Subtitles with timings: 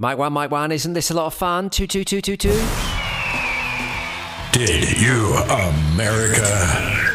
[0.00, 1.70] Mike one, Mike one, isn't this a lot of fun?
[1.70, 2.50] Two, two, two, two, two.
[4.52, 7.07] Did you, America?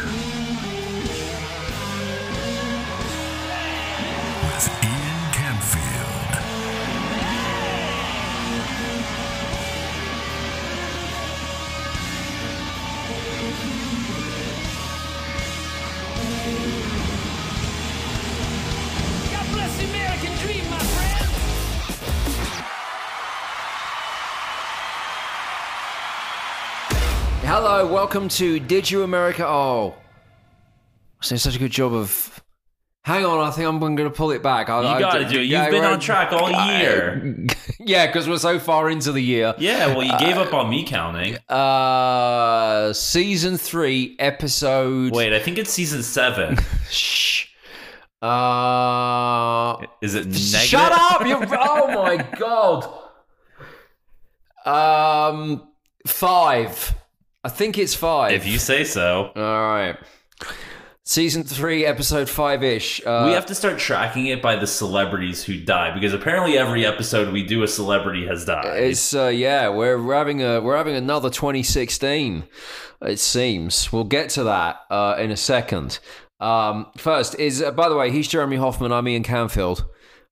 [27.66, 29.42] Hello, welcome to Did You America?
[29.46, 29.94] Oh,
[31.22, 32.44] I such a good job of.
[33.04, 34.68] Hang on, I think I'm going to pull it back.
[34.68, 35.44] I, you got to do it.
[35.44, 37.46] You've yeah, been on track all year.
[37.80, 39.54] yeah, because we're so far into the year.
[39.56, 41.38] Yeah, well, you gave up on me counting.
[41.48, 45.14] Uh, season three, episode.
[45.14, 46.58] Wait, I think it's season seven.
[46.90, 47.46] Shh.
[48.20, 50.60] Uh, Is it negative?
[50.60, 51.26] shut up!
[51.26, 52.90] You're, Oh my god.
[54.66, 55.66] Um,
[56.06, 56.94] five.
[57.44, 58.32] I think it's five.
[58.32, 59.30] If you say so.
[59.36, 59.96] All right.
[61.06, 63.04] Season three, episode five ish.
[63.04, 66.86] Uh, we have to start tracking it by the celebrities who die because apparently every
[66.86, 68.64] episode we do a celebrity has died.
[68.82, 72.44] It's uh, yeah, we're having a we're having another 2016.
[73.02, 75.98] It seems we'll get to that uh, in a second.
[76.40, 78.90] Um, first is uh, by the way, he's Jeremy Hoffman.
[78.90, 79.84] I'm Ian Camfield,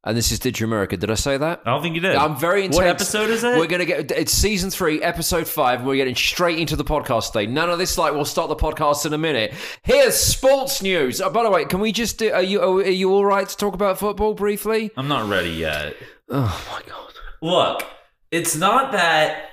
[0.04, 0.96] and this is Did You America?
[0.96, 1.62] Did I say that?
[1.64, 2.16] I don't think you did.
[2.16, 2.76] I'm very intense.
[2.76, 3.56] What episode is it?
[3.58, 5.80] We're gonna get it's season three, episode five.
[5.80, 7.46] and We're getting straight into the podcast today.
[7.46, 9.54] None of this like we'll start the podcast in a minute.
[9.82, 11.20] Here's sports news.
[11.20, 12.32] Oh, by the way, can we just do?
[12.32, 14.90] Are you are you all right to talk about football briefly?
[14.96, 15.94] I'm not ready yet.
[16.28, 17.12] Oh my god.
[17.40, 17.84] Look,
[18.30, 19.50] it's not that.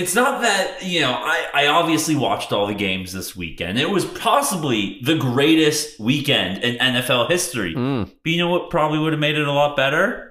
[0.00, 3.78] It's not that, you know, I, I obviously watched all the games this weekend.
[3.78, 7.74] It was possibly the greatest weekend in NFL history.
[7.74, 8.04] Mm.
[8.04, 10.29] But you know what probably would have made it a lot better?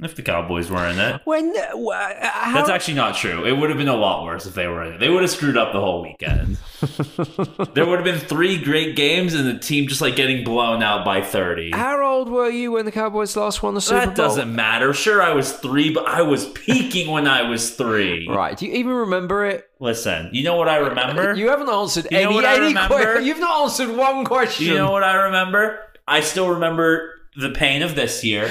[0.00, 1.22] If the Cowboys were in it.
[1.24, 1.72] When uh,
[2.20, 3.44] how, That's actually not true.
[3.44, 5.00] It would have been a lot worse if they were in it.
[5.00, 6.56] They would have screwed up the whole weekend.
[7.74, 11.04] there would have been three great games and the team just like getting blown out
[11.04, 11.72] by 30.
[11.72, 14.06] How old were you when the Cowboys last won the Super Bowl?
[14.06, 14.94] That doesn't matter.
[14.94, 18.28] Sure, I was three, but I was peaking when I was three.
[18.28, 18.56] Right.
[18.56, 19.68] Do you even remember it?
[19.80, 21.34] Listen, you know what I remember?
[21.34, 23.16] You haven't answered You any, any remember?
[23.16, 24.66] que- You've not answered one question.
[24.66, 25.80] You know what I remember?
[26.06, 28.50] I still remember the pain of this year.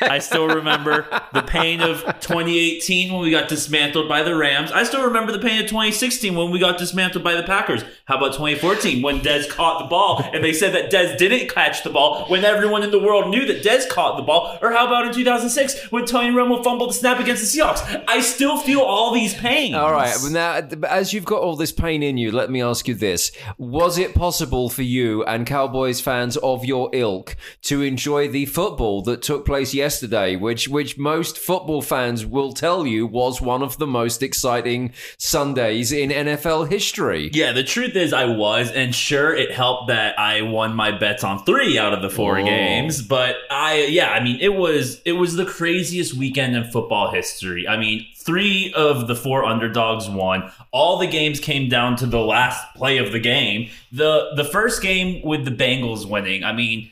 [0.00, 4.72] I still remember the pain of 2018 when we got dismantled by the Rams.
[4.72, 7.84] I still remember the pain of 2016 when we got dismantled by the Packers.
[8.06, 11.84] How about 2014 when Dez caught the ball and they said that Dez didn't catch
[11.84, 14.58] the ball when everyone in the world knew that Dez caught the ball?
[14.62, 18.04] Or how about in 2006 when Tony Romo fumbled the snap against the Seahawks?
[18.08, 19.74] I still feel all these pains.
[19.74, 20.16] All right.
[20.30, 20.54] Now,
[20.88, 24.14] as you've got all this pain in you, let me ask you this: Was it
[24.14, 29.44] possible for you and Cowboys fans of your ilk to enjoy the football that took
[29.44, 34.22] place yesterday, which which most football fans will tell you was one of the most
[34.22, 37.30] exciting Sundays in NFL history?
[37.32, 41.24] Yeah, the truth is I was, and sure, it helped that I won my bets
[41.24, 42.44] on three out of the four Whoa.
[42.44, 43.02] games.
[43.02, 47.66] But I, yeah, I mean, it was it was the craziest weekend in football history.
[47.68, 50.50] I mean, three of the four underdogs won.
[50.70, 53.70] All the games came down to the last play of the game.
[53.90, 56.44] the The first game with the Bengals winning.
[56.44, 56.90] I mean.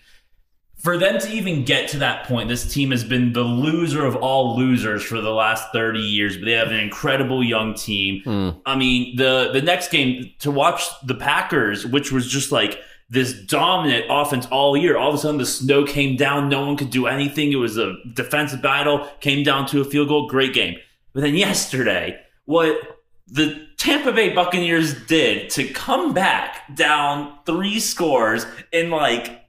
[0.81, 4.17] For them to even get to that point, this team has been the loser of
[4.17, 8.23] all losers for the last 30 years, but they have an incredible young team.
[8.23, 8.51] Hmm.
[8.65, 12.81] I mean, the the next game to watch the Packers, which was just like
[13.11, 14.97] this dominant offense all year.
[14.97, 16.49] All of a sudden, the snow came down.
[16.49, 17.53] No one could do anything.
[17.53, 19.07] It was a defensive battle.
[19.21, 20.29] Came down to a field goal.
[20.29, 20.77] Great game.
[21.13, 22.79] But then yesterday, what
[23.27, 29.40] the Tampa Bay Buccaneers did to come back down three scores in like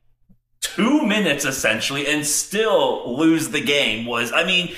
[0.75, 4.73] two minutes essentially and still lose the game was I mean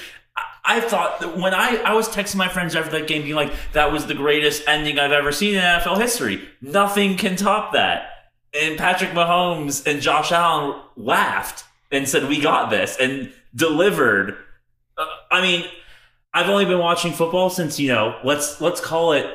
[0.65, 3.53] I- thought that when I, I was texting my friends after that game being like
[3.73, 6.47] that was the greatest ending I've ever seen in NFL history.
[6.61, 8.09] Nothing can top that.
[8.53, 14.37] And Patrick Mahomes and Josh Allen laughed and said we got this and delivered.
[14.97, 15.65] Uh, I mean,
[16.33, 19.27] I've only been watching football since, you know, let's let's call it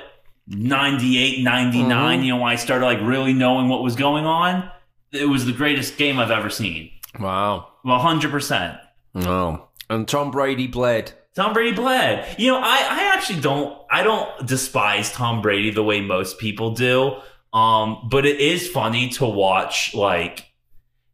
[0.48, 4.70] 98, 99, you know, when I started like really knowing what was going on.
[5.12, 6.90] It was the greatest game I've ever seen.
[7.18, 7.68] Wow.
[7.84, 8.78] Well, 100%.
[9.16, 9.68] Oh.
[9.88, 11.12] And Tom Brady bled.
[11.34, 12.26] Tom Brady bled.
[12.38, 16.72] You know, I, I actually don't I don't despise Tom Brady the way most people
[16.72, 17.14] do.
[17.52, 20.47] Um, but it is funny to watch like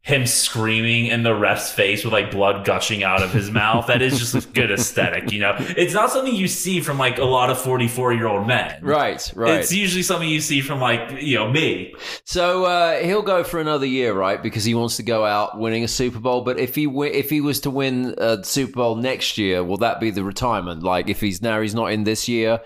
[0.04, 3.86] him screaming in the ref's face with like blood gushing out of his mouth.
[3.86, 5.56] That is just a good aesthetic, you know.
[5.58, 8.78] It's not something you see from like a lot of 44 year old men.
[8.82, 9.60] Right, right.
[9.60, 11.94] It's usually something you see from like, you know, me.
[12.24, 14.42] So uh, he'll go for another year, right?
[14.42, 16.42] Because he wants to go out winning a Super Bowl.
[16.42, 19.78] But if he wi- if he was to win a Super Bowl next year, will
[19.78, 20.82] that be the retirement?
[20.82, 22.60] Like if he's now he's not in this year,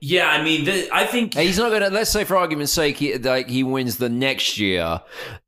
[0.00, 1.90] Yeah, I mean, th- I think he's not going to.
[1.90, 5.00] Let's say for argument's sake, he, like he wins the next year,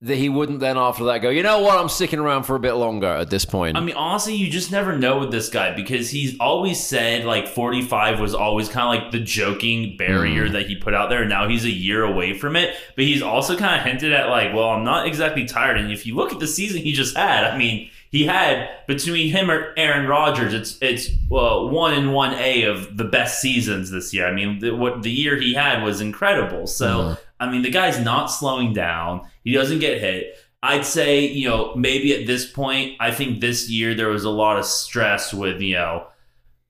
[0.02, 1.30] that he wouldn't then after that go.
[1.30, 1.78] You know what?
[1.78, 3.76] I'm sticking around for a bit longer at this point.
[3.76, 7.46] I mean, honestly, you just never know with this guy because he's always said like
[7.46, 10.52] 45 was always kind of like the joking barrier Hmm.
[10.54, 11.24] that he put out there.
[11.24, 14.52] Now he's a year away from it, but he's also kind of hinted at like,
[14.52, 15.78] well, I'm not exactly tired.
[15.78, 19.30] And if you look at the season he just had, I mean, he had between
[19.30, 23.90] him or Aaron Rodgers, it's it's uh, one and one A of the best seasons
[23.90, 24.26] this year.
[24.26, 26.66] I mean, the, what the year he had was incredible.
[26.66, 29.28] So I mean, the guy's not slowing down.
[29.44, 30.36] He doesn't get hit.
[30.62, 34.30] I'd say, you know, maybe at this point, I think this year there was a
[34.30, 36.06] lot of stress with, you know,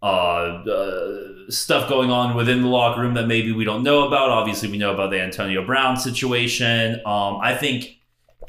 [0.00, 4.30] uh, uh, stuff going on within the locker room that maybe we don't know about.
[4.30, 7.00] Obviously, we know about the Antonio Brown situation.
[7.04, 7.99] Um, I think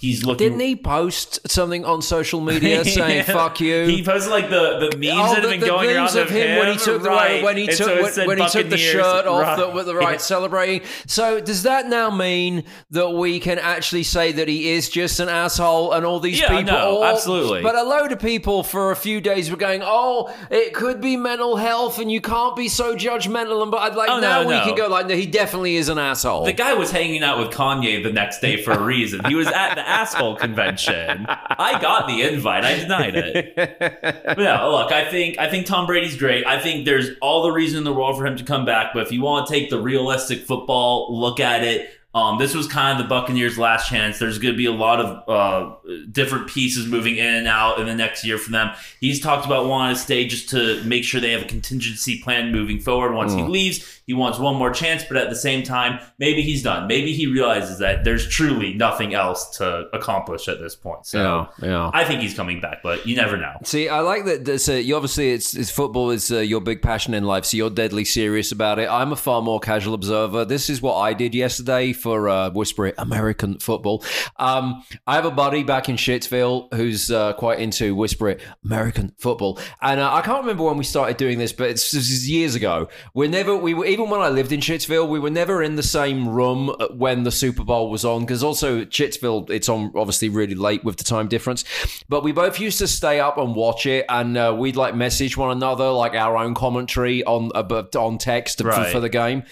[0.02, 0.50] he's looking.
[0.50, 3.34] Didn't he post something on social media saying Yeah.
[3.34, 3.86] "fuck you"?
[3.86, 6.60] He posted like the the memes Oh, that have been the going around of him,
[6.60, 7.10] when he took the
[7.44, 9.58] when he And took so when, when he took the shirt off right.
[9.58, 10.82] the, with the right celebrating.
[11.08, 15.30] So does that now mean that we can actually say that he is just an
[15.30, 16.74] asshole and all these Yeah, people?
[16.74, 17.62] no, all- absolutely.
[17.62, 21.16] But a load of people for a few days were going, "Oh, it could be
[21.18, 24.48] mental health, and you can't be so judgmental." And but I'd like Oh, now no,
[24.48, 24.64] we no.
[24.66, 27.50] can go like, "No, he definitely is an asshole." The guy was hanging out with
[27.50, 29.22] Kanye the next day for a reason.
[29.26, 31.26] He was at the asshole convention.
[31.30, 32.64] I got the invite.
[32.64, 33.54] I denied it.
[34.32, 36.46] But yeah, look, I think I think Tom Brady's great.
[36.46, 38.94] I think there's all the reason in the world for him to come back.
[38.94, 42.68] But if you want to take the realistic football look at it, um, this was
[42.68, 44.20] kind of the Buccaneers' last chance.
[44.20, 45.76] There's going to be a lot of uh,
[46.12, 48.72] different pieces moving in and out in the next year for them.
[49.00, 52.52] He's talked about wanting to stay just to make sure they have a contingency plan
[52.52, 53.14] moving forward.
[53.14, 55.06] Once he leaves, he wants one more chance.
[55.06, 56.88] But at the same time, maybe he's done.
[56.88, 61.06] Maybe he realizes that there's truly nothing else to accomplish at this point.
[61.06, 61.92] So yeah, yeah.
[61.94, 63.54] I think he's coming back, but you never know.
[63.64, 64.68] See, I like that.
[64.68, 67.70] A, you obviously, it's, it's football is uh, your big passion in life, so you're
[67.70, 68.90] deadly serious about it.
[68.90, 70.44] I'm a far more casual observer.
[70.44, 74.04] This is what I did yesterday for uh, Whisper It American football.
[74.38, 79.14] Um, I have a buddy back in Shittsville who's uh, quite into Whisper It American
[79.18, 81.92] football, and uh, I can't remember when we started doing this, but it's,
[82.28, 82.88] years ago.
[83.14, 85.84] We're never, we were even when I lived in Shittsville, we were never in the
[85.84, 90.30] same room uh, when the Super Bowl was on because also Shittsville, it's on obviously
[90.30, 91.64] really late with the time difference.
[92.10, 95.38] But we both used to stay up and watch it, and uh, we'd like message
[95.38, 98.92] one another like our own commentary on uh, on text for, Right.
[98.92, 99.44] for the game.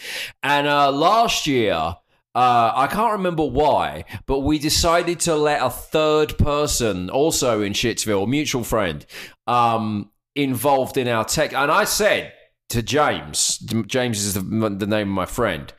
[0.43, 1.95] And uh, last year.
[2.35, 7.73] Uh, I can't remember why, but we decided to let a third person, also in
[7.73, 9.05] Shittsville, a mutual friend,
[9.47, 11.53] um, involved in our tech.
[11.53, 12.33] And I said
[12.69, 15.73] to James, James is the, the name of my friend,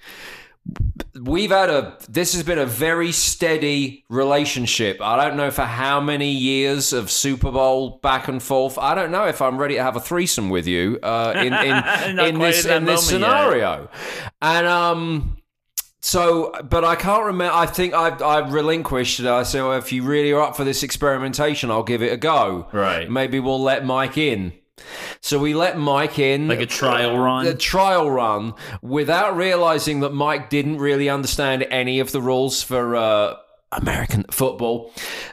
[1.22, 6.00] we've had a this has been a very steady relationship i don't know for how
[6.00, 9.82] many years of super bowl back and forth i don't know if i'm ready to
[9.82, 13.38] have a threesome with you uh, in in, in this at in this moment yet.
[13.40, 13.88] scenario
[14.42, 15.36] and um
[16.00, 19.92] so but i can't remember i think i i relinquished it i said well, if
[19.92, 23.10] you really are up for this experimentation i'll give it a go Right.
[23.10, 24.52] maybe we'll let mike in
[25.20, 27.46] so we let mike in Like a trial run.
[27.46, 32.96] a trial run without realizing that Mike didn't really understand any of the rules for
[32.96, 33.34] uh,
[33.72, 34.90] American football.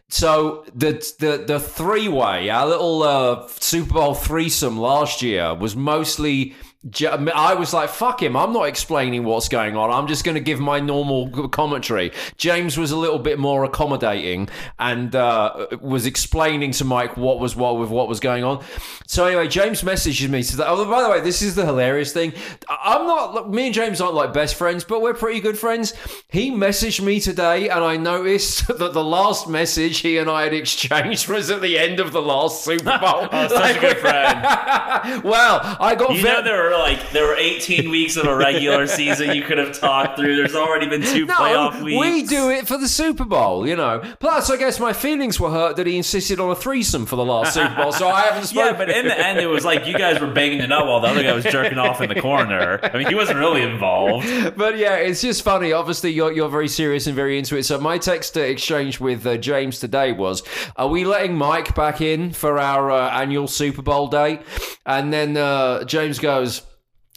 [0.10, 5.78] So the the the three way, our little uh, Super Bowl threesome last year was
[5.78, 6.54] mostly.
[6.94, 8.36] I was like, fuck him.
[8.36, 9.90] I'm not explaining what's going on.
[9.92, 12.12] I'm just going to give my normal commentary.
[12.38, 17.56] James was a little bit more accommodating and uh, was explaining to Mike what was
[17.56, 18.64] what with what was going on.
[19.06, 20.64] So anyway, James messages me today.
[20.68, 22.34] Oh, by the way, this is the hilarious thing.
[22.70, 23.50] I'm not.
[23.52, 25.94] Me and James aren't like best friends, but we're pretty good friends.
[26.30, 30.54] He messaged me today, and I noticed that the last message he and I had
[30.54, 33.28] exchanged was at the end of the last Super Bowl.
[33.32, 35.24] Oh, such a good friend.
[35.24, 38.36] well, I got You ve- know there were like there were 18 weeks of a
[38.36, 40.36] regular season you could have talked through.
[40.38, 42.00] There's already been two No, playoff weeks.
[42.00, 44.02] we do it for the Super Bowl, you know.
[44.20, 47.26] Plus, I guess my feelings were hurt that he insisted on a threesome for the
[47.26, 48.74] last Super Bowl, so I haven't spoken.
[48.74, 51.00] Yeah, but in the end, it was like you guys were banging it up while
[51.02, 52.80] the other guy was jerking off in the corner.
[52.84, 54.56] I mean, he wasn't really involved.
[54.56, 55.72] but yeah, it's just funny.
[55.72, 57.64] Obviously, you're, you're very serious and very into it.
[57.64, 60.44] So my text exchange with uh, James today was,
[60.76, 64.40] "Are we letting Mike back in for our uh, annual Super Bowl day?"
[64.86, 66.62] And then uh, James goes.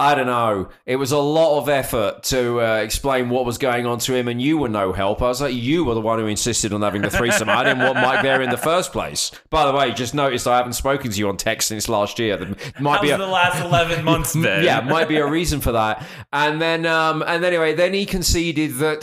[0.00, 0.70] I don't know.
[0.86, 4.28] It was a lot of effort to uh, explain what was going on to him,
[4.28, 5.20] and you were no help.
[5.20, 7.50] I was like, you were the one who insisted on having the threesome.
[7.50, 9.30] I didn't want Mike there in the first place.
[9.50, 12.38] By the way, just noticed I haven't spoken to you on text since last year.
[12.38, 12.48] There
[12.80, 14.64] might That be a, the last 11 months, Ben.
[14.64, 16.02] yeah, might be a reason for that.
[16.32, 19.02] And then, um, and anyway, then he conceded that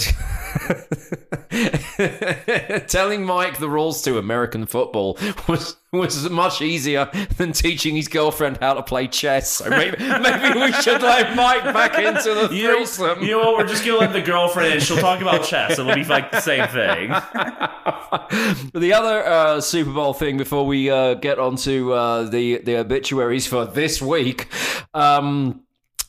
[2.87, 5.15] telling Mike the rules to American football
[5.47, 9.49] was was much easier than teaching his girlfriend how to play chess.
[9.51, 13.21] So maybe maybe we should let Mike back into the You know, threesome.
[13.21, 13.57] you know what?
[13.57, 14.79] We're just gonna let the girlfriend in.
[14.79, 15.77] She'll talk about chess.
[15.79, 17.11] It'll be like the same thing.
[18.73, 23.47] The other uh, Super Bowl thing before we uh, get onto uh, the the obituaries
[23.47, 24.47] for this week.
[24.93, 25.61] Um,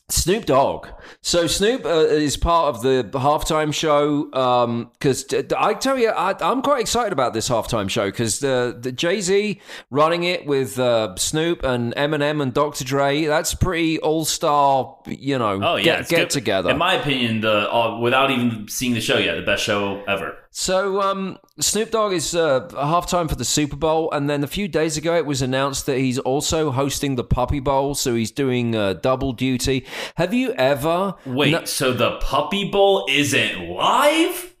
[0.09, 0.87] Snoop Dogg.
[1.21, 4.25] So Snoop uh, is part of the halftime show
[4.93, 5.25] because
[5.55, 9.21] I tell you, I, I'm quite excited about this halftime show because the, the Jay
[9.21, 12.83] Z running it with uh, Snoop and Eminem and Dr.
[12.83, 13.25] Dre.
[13.25, 16.71] That's pretty all star, you know, Oh yeah, get, get together.
[16.71, 20.37] In my opinion, the uh, without even seeing the show yet, the best show ever.
[20.59, 24.67] So um, Snoop Dogg is uh, halftime for the Super Bowl, and then a few
[24.67, 28.75] days ago it was announced that he's also hosting the Puppy Bowl, so he's doing
[28.75, 29.85] uh, double duty.
[30.15, 31.15] Have you ever?
[31.25, 34.53] Wait, No- so the Puppy Bowl isn't live?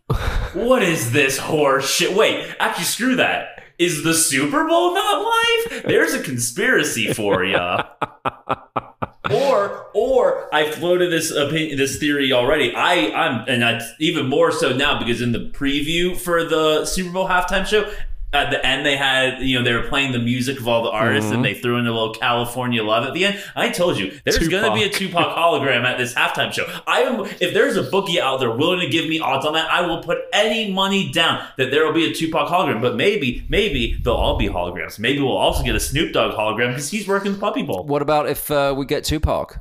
[0.53, 2.15] what is this horse shit?
[2.15, 3.61] Wait, actually, screw that.
[3.77, 5.83] Is the Super Bowl not live?
[5.83, 7.83] There's a conspiracy for ya.
[9.31, 12.73] or, or I floated this opinion, this theory already.
[12.75, 17.11] I, I'm, and I, even more so now because in the preview for the Super
[17.11, 17.91] Bowl halftime show,
[18.31, 20.89] at the end they had, you know, they were playing the music of all the
[20.89, 23.43] artists, and they threw in a little California love at the end.
[23.55, 26.65] I told you, there's going to be a Tupac hologram at this halftime show.
[26.85, 29.69] I am, if there's a bookie out there willing to give me odds on that,
[29.71, 32.81] I will put any money down that there will be a Tupac hologram.
[32.81, 34.99] But maybe, maybe they'll all be holograms.
[34.99, 37.83] Maybe we'll also get a Snoop Dogg hologram because he's working the Puppy Bowl.
[37.85, 39.59] What about if uh, we get Tupac?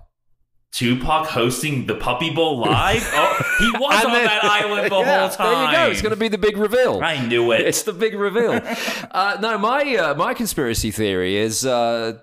[0.71, 3.03] Tupac hosting the Puppy Bowl live?
[3.21, 5.53] Oh, he was on then- that island the Yeah, whole time.
[5.53, 5.91] There you go.
[5.93, 7.01] It's going to be the big reveal.
[7.03, 7.63] I knew it.
[7.63, 8.61] It's the big reveal.
[9.11, 12.19] uh, no, my uh, my conspiracy theory is uh,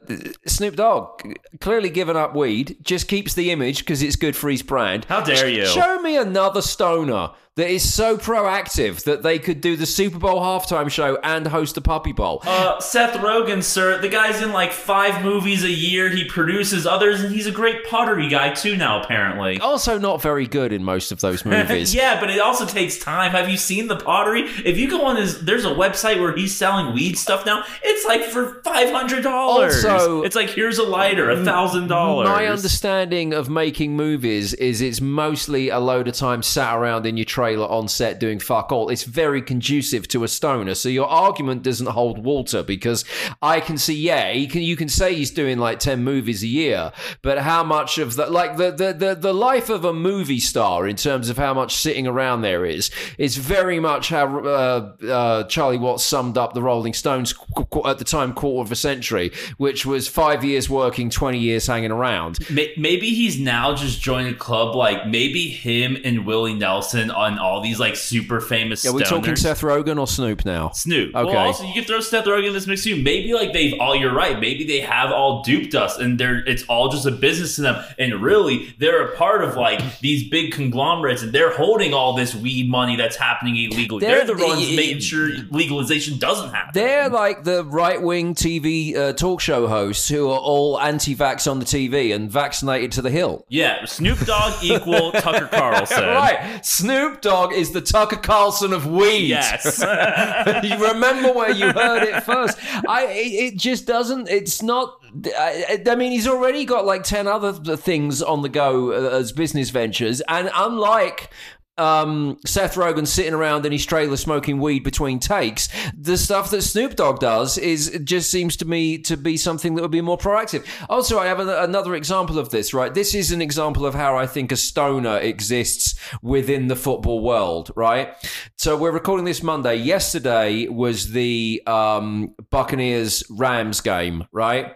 [0.45, 1.21] Snoop Dogg
[1.59, 5.05] clearly given up weed, just keeps the image because it's good for his brand.
[5.05, 5.65] How dare you.
[5.65, 10.41] Show me another stoner that is so proactive that they could do the Super Bowl
[10.41, 12.41] halftime show and host a Puppy Bowl.
[12.45, 16.09] Uh, Seth Rogen, sir, the guy's in like five movies a year.
[16.09, 19.57] He produces others, and he's a great pottery guy too now, apparently.
[19.61, 21.95] also, not very good in most of those movies.
[21.95, 23.31] yeah, but it also takes time.
[23.31, 24.41] Have you seen the pottery?
[24.65, 27.63] If you go on his, there's a website where he's selling weed stuff now.
[27.83, 29.85] It's like for five hundred dollars.
[29.85, 32.27] Also- it's like here's a lighter, a thousand dollars.
[32.27, 37.15] My understanding of making movies is it's mostly a load of time sat around in
[37.15, 38.89] your trailer on set doing fuck all.
[38.89, 40.73] It's very conducive to a stoner.
[40.73, 43.05] So your argument doesn't hold water because
[43.39, 46.47] I can see, yeah, he can, you can say he's doing like 10 movies a
[46.47, 50.39] year, but how much of that, like the, the, the, the life of a movie
[50.39, 54.95] star in terms of how much sitting around there is, is very much how uh,
[55.07, 58.71] uh, Charlie Watts summed up the Rolling Stones qu- qu- at the time, quarter of
[58.71, 62.39] a century, which was five years working, 20 years hanging around.
[62.49, 67.61] Maybe he's now just joined a club like maybe him and Willie Nelson on all
[67.61, 68.83] these like super famous.
[68.85, 69.35] Yeah, we're talking.
[69.35, 70.69] Seth Rogen or Snoop now?
[70.71, 71.15] Snoop.
[71.15, 71.25] Okay.
[71.33, 73.01] Well, also you can throw Seth Rogen in this mix too.
[73.01, 73.95] Maybe like they've all.
[73.95, 74.39] You're right.
[74.39, 77.83] Maybe they have all duped us, and they're it's all just a business to them.
[77.97, 82.35] And really, they're a part of like these big conglomerates, and they're holding all this
[82.35, 83.99] weed money that's happening illegally.
[84.01, 86.71] They're, They're the ones the- making sure legalization doesn't happen.
[86.73, 91.49] They're like the right wing TV uh, talk show hosts who are all anti vax
[91.49, 93.45] on the TV and vaccinated to the hill.
[93.49, 96.03] yeah, Snoop Dogg equal Tucker Carlson.
[96.03, 96.59] Right.
[96.65, 99.29] Snoop Dogg is the Tucker Carlson of weed.
[99.29, 99.79] Yes.
[100.63, 102.55] you remember where you heard it first.
[102.87, 105.03] I it, it just doesn't it's not
[105.35, 109.31] I, I mean he's already got like 10 other things on the go uh, as
[109.31, 111.31] business ventures and unlike
[111.77, 115.67] um, Seth Rogen sitting around in his trailer smoking weed between takes.
[115.97, 119.81] The stuff that Snoop Dogg does is just seems to me to be something that
[119.81, 120.65] would be more proactive.
[120.89, 122.73] Also, I have an- another example of this.
[122.73, 127.21] Right, this is an example of how I think a stoner exists within the football
[127.21, 127.71] world.
[127.75, 128.13] Right,
[128.57, 129.75] so we're recording this Monday.
[129.75, 134.25] Yesterday was the um, Buccaneers Rams game.
[134.31, 134.75] Right,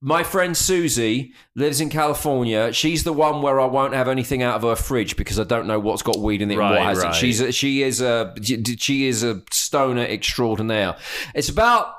[0.00, 2.72] my friend Susie lives in California.
[2.72, 5.66] She's the one where I won't have anything out of her fridge because I don't
[5.66, 7.06] know what's got weed in it and Right, what hasn't.
[7.06, 7.14] right.
[7.14, 8.34] She's a, she is a
[8.78, 10.96] she is a stoner extraordinaire.
[11.34, 11.94] It's about.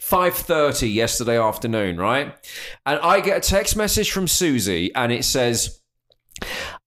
[0.00, 2.32] 5:30 yesterday afternoon, right?
[2.84, 5.80] And I get a text message from Susie and it says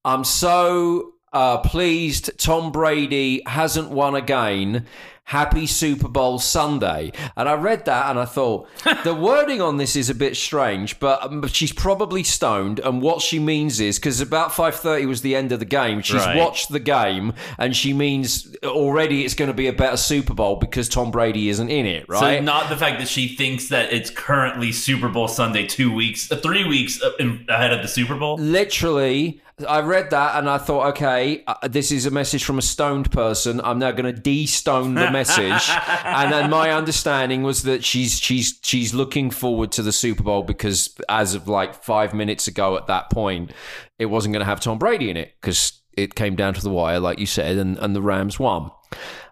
[0.06, 4.86] I'm so uh, pleased Tom Brady hasn't won again.
[5.29, 7.12] Happy Super Bowl Sunday.
[7.38, 8.67] And I read that and I thought,
[9.03, 12.79] the wording on this is a bit strange, but um, she's probably stoned.
[12.79, 16.15] And what she means is, because about 5.30 was the end of the game, she's
[16.25, 16.36] Right.
[16.36, 20.55] watched the game and she means already it's going to be a better Super Bowl
[20.55, 22.39] because Tom Brady isn't in it, right?
[22.39, 26.31] So not the fact that she thinks that it's currently Super Bowl Sunday, two weeks,
[26.31, 27.12] uh, three weeks uh,
[27.50, 28.38] ahead of the Super Bowl.
[28.38, 32.61] literally i read that and i thought okay uh, this is a message from a
[32.61, 35.69] stoned person i'm now going to de-stone the message
[36.05, 40.43] and then my understanding was that she's she's she's looking forward to the super bowl
[40.43, 43.51] because as of like five minutes ago at that point
[43.97, 46.69] it wasn't going to have tom brady in it because it came down to the
[46.69, 48.71] wire like you said and, and the rams won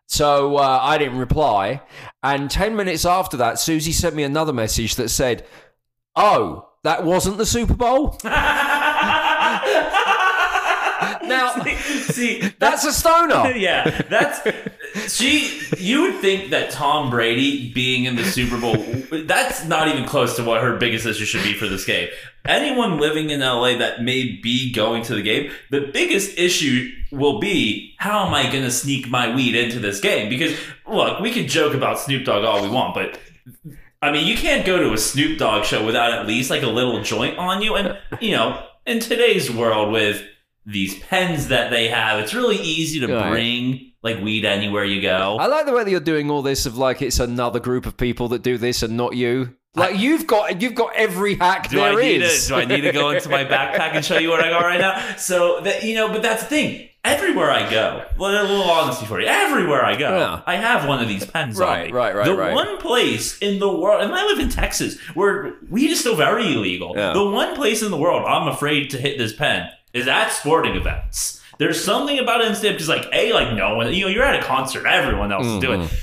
[0.07, 1.81] so uh, I didn't reply.
[2.23, 5.45] And 10 minutes after that, Susie sent me another message that said,
[6.15, 8.17] Oh, that wasn't the Super Bowl?
[11.29, 13.51] now, See, that's a stoner.
[13.55, 14.41] yeah, that's
[15.13, 15.61] she.
[15.77, 18.77] You would think that Tom Brady being in the Super Bowl,
[19.25, 22.09] that's not even close to what her biggest issue should be for this game.
[22.45, 27.39] Anyone living in LA that may be going to the game, the biggest issue will
[27.39, 30.29] be how am I going to sneak my weed into this game?
[30.29, 30.57] Because
[30.87, 33.19] look, we can joke about Snoop Dogg all we want, but
[34.01, 36.67] I mean, you can't go to a Snoop Dogg show without at least like a
[36.67, 37.75] little joint on you.
[37.75, 40.23] And, you know, in today's world with
[40.67, 43.29] these pens that they have, it's really easy to Right.
[43.31, 45.37] bring like weed anywhere you go.
[45.39, 47.97] I like the way that you're doing all this of like it's another group of
[47.97, 49.55] people that do this and not you.
[49.75, 52.43] Like you've got you've got every hack do there I need is.
[52.43, 54.63] to, do I need to go into my backpack and show you what I got
[54.63, 55.15] right now?
[55.17, 56.89] So that you know, but that's the thing.
[57.03, 59.27] Everywhere I go, well, a little honesty for you.
[59.27, 60.41] Everywhere I go, Yeah.
[60.45, 62.53] I have one of these pens Right, on right, right, The right.
[62.53, 66.51] one place in the world, and I live in Texas, where weed is still very
[66.53, 66.93] illegal.
[66.97, 67.13] Yeah.
[67.13, 70.75] The one place in the world I'm afraid to hit this pen is at sporting
[70.75, 71.41] events.
[71.57, 74.39] There's something about it instead because, like, a like no one, you know, you're at
[74.39, 75.81] a concert, everyone else is doing.
[75.81, 75.95] Mm-hmm.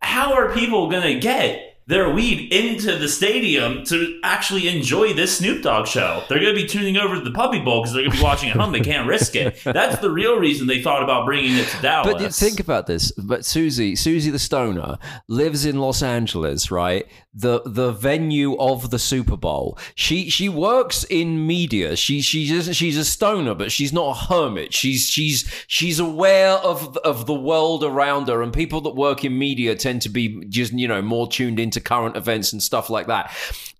[0.00, 1.65] How are people gonna get?
[1.88, 6.24] Their weed into the stadium to actually enjoy this Snoop Dogg show.
[6.28, 8.24] They're going to be tuning over to the Puppy Bowl because they're going to be
[8.24, 8.72] watching at home.
[8.72, 9.60] They can't risk it.
[9.64, 12.12] That's the real reason they thought about bringing it to Dallas.
[12.12, 13.12] But think about this.
[13.12, 17.06] But Susie, Susie the stoner, lives in Los Angeles, right?
[17.32, 19.78] The the venue of the Super Bowl.
[19.94, 21.94] She she works in media.
[21.94, 24.72] She she's she's a stoner, but she's not a hermit.
[24.72, 29.38] She's she's she's aware of of the world around her, and people that work in
[29.38, 33.06] media tend to be just you know more tuned into current events and stuff like
[33.06, 33.32] that.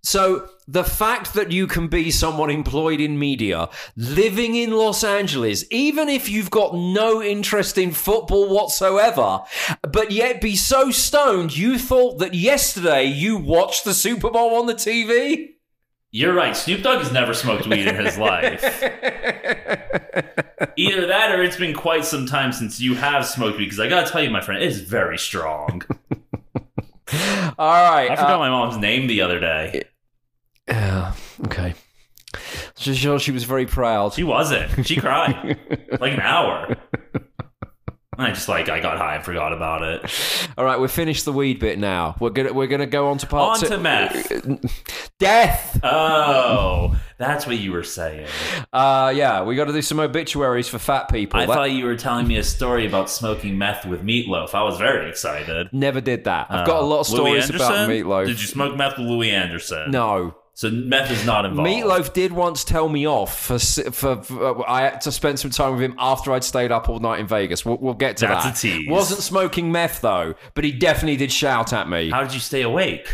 [0.03, 5.65] So the fact that you can be someone employed in media, living in Los Angeles,
[5.71, 9.41] even if you've got no interest in football whatsoever,
[9.81, 14.67] but yet be so stoned you thought that yesterday you watched the Super Bowl on
[14.67, 15.55] the TV?
[16.11, 16.55] You're right.
[16.55, 18.63] Snoop Dogg has never smoked weed in his life.
[20.77, 23.65] Either that or it's been quite some time since you have smoked weed.
[23.65, 25.83] Because I got to tell you, my friend, it is very strong.
[27.57, 28.11] All right.
[28.11, 29.83] I forgot uh, my mom's name the other day.
[30.67, 31.13] uh,
[31.45, 31.73] okay.
[32.75, 34.13] Just sure she was very proud.
[34.13, 34.85] She wasn't.
[34.85, 35.57] She cried
[35.99, 36.75] like an hour.
[38.17, 40.49] And I just like I got high and forgot about it.
[40.57, 42.15] All right, we've finished the weed bit now.
[42.19, 43.67] We're gonna we're gonna go on to part On two.
[43.69, 45.11] to meth.
[45.19, 45.79] Death.
[45.83, 48.27] Oh, that's what you were saying.
[48.71, 51.39] Uh, yeah, we got to do some obituaries for fat people.
[51.39, 54.53] I That- thought you were telling me a story about smoking meth with meatloaf.
[54.53, 55.69] I was very excited.
[55.71, 56.47] Never did that.
[56.49, 58.05] I've got a lot of Uh, Louie stories about Anderson?
[58.05, 58.25] meatloaf.
[58.27, 59.89] Did you smoke meth with Louie Anderson?
[59.91, 60.35] No.
[60.57, 61.69] So meth is not involved.
[61.69, 65.51] Meatloaf did once tell me off for, for, for uh, I had to spend some
[65.51, 67.63] time with him after I'd stayed up all night in Vegas.
[67.63, 68.57] We'll, we'll get to That's that.
[68.57, 68.89] a tease.
[68.89, 72.09] Wasn't smoking meth though, but he definitely did shout at me.
[72.09, 73.07] How did you stay awake?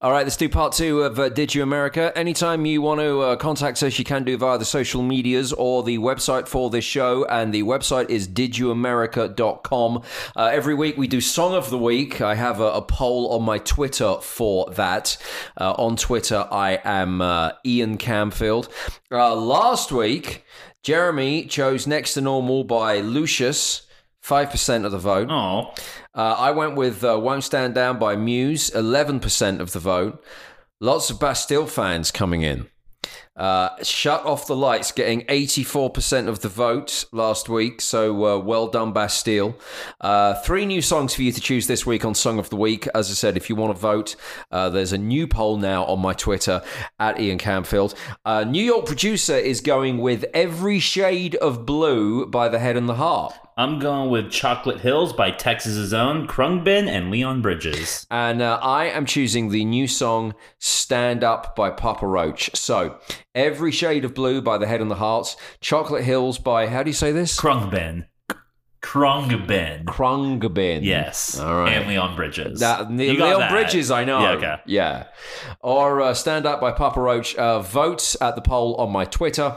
[0.00, 2.16] All right, let's do part two of uh, Did You America.
[2.16, 5.82] Anytime you want to uh, contact us, you can do via the social medias or
[5.82, 7.24] the website for this show.
[7.24, 10.02] And the website is didyouamerica.com.
[10.36, 12.20] Uh, every week we do Song of the Week.
[12.20, 15.16] I have a, a poll on my Twitter for that.
[15.60, 18.68] Uh, on Twitter, I am uh, Ian Camfield.
[19.10, 20.44] Uh, last week,
[20.84, 23.88] Jeremy chose Next to Normal by Lucius.
[24.28, 25.28] 5% of the vote.
[25.30, 25.72] Oh,
[26.18, 30.20] Uh, I went with uh, Won't Stand Down by Muse, 11% of the vote.
[30.80, 32.66] Lots of Bastille fans coming in.
[33.36, 38.66] Uh, Shut Off the Lights getting 84% of the vote last week, so uh, well
[38.66, 39.56] done, Bastille.
[40.00, 42.88] Uh, three new songs for you to choose this week on Song of the Week.
[42.96, 44.16] As I said, if you want to vote,
[44.50, 46.62] uh, there's a new poll now on my Twitter
[46.98, 47.94] at Ian Camfield.
[48.24, 52.88] Uh, new York producer is going with Every Shade of Blue by The Head and
[52.88, 53.34] the Heart.
[53.58, 58.06] I'm going with Chocolate Hills by Texas's own Khruangbin and Leon Bridges.
[58.08, 62.54] And uh, I am choosing the new song Stand Up by Papa Roach.
[62.54, 63.00] So,
[63.34, 66.90] Every Shade of Blue by The Head and the Hearts, Chocolate Hills by, how do
[66.90, 67.36] you say this?
[67.36, 68.06] Khruangbin.
[68.80, 69.86] Khruangbin.
[69.86, 70.84] Khruangbin.
[70.84, 71.40] Yes.
[71.40, 71.72] All right.
[71.72, 72.60] And Leon Bridges.
[72.60, 73.50] That, You got Leon that.
[73.50, 74.20] Bridges, I know.
[74.20, 74.56] Yeah, okay.
[74.66, 75.06] Yeah.
[75.62, 77.34] Or uh, Stand Up by Papa Roach.
[77.34, 79.56] Uh, vote at the poll on my Twitter.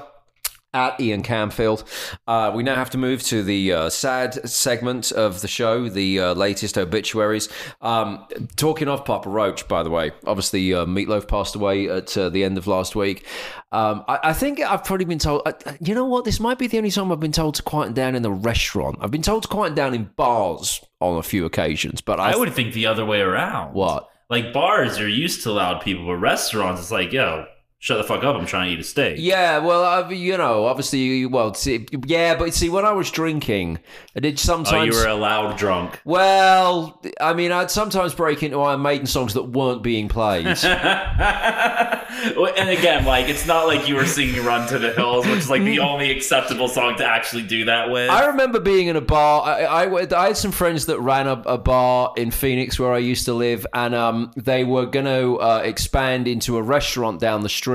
[0.74, 1.84] At Ian Camfield.
[2.28, 6.20] Uh, we now have to move to the uh, sad segment of the show, the
[6.20, 7.50] uh, latest obituaries.
[7.82, 12.30] Um, talking of Papa Roach, by the way, obviously uh, Meatloaf passed away at uh,
[12.30, 13.26] the end of last week.
[13.74, 16.68] Um, I, I think I've probably been told, uh, you know what, this might be
[16.68, 18.98] the only time I've been told to quiet down in a restaurant.
[19.02, 22.36] I've been told to quiet down in bars on a few occasions, but I, I
[22.38, 23.74] would think the other way around.
[23.74, 24.10] What?
[24.30, 27.46] Like bars are used to loud people, but restaurants, it's like, yo,
[27.82, 28.36] shut the fuck up.
[28.36, 29.18] I'm trying to eat a steak.
[29.20, 33.80] Yeah, well, uh, you know, obviously, well, see, yeah, but see, when I was drinking,
[34.16, 34.96] I did sometimes.
[34.96, 36.00] Oh, you were a loud drunk.
[36.06, 40.46] Well, I mean, I'd sometimes break into Iron Maiden songs that weren't being played.
[42.22, 45.50] and again, like it's not like you were singing "Run to the Hills," which is
[45.50, 48.10] like the only acceptable song to actually do that with.
[48.12, 49.42] I remember being in a bar.
[49.44, 53.00] I, I, I had some friends that ran a, a bar in Phoenix where I
[53.00, 57.42] used to live, and um, they were going to uh, expand into a restaurant down
[57.42, 57.71] the street,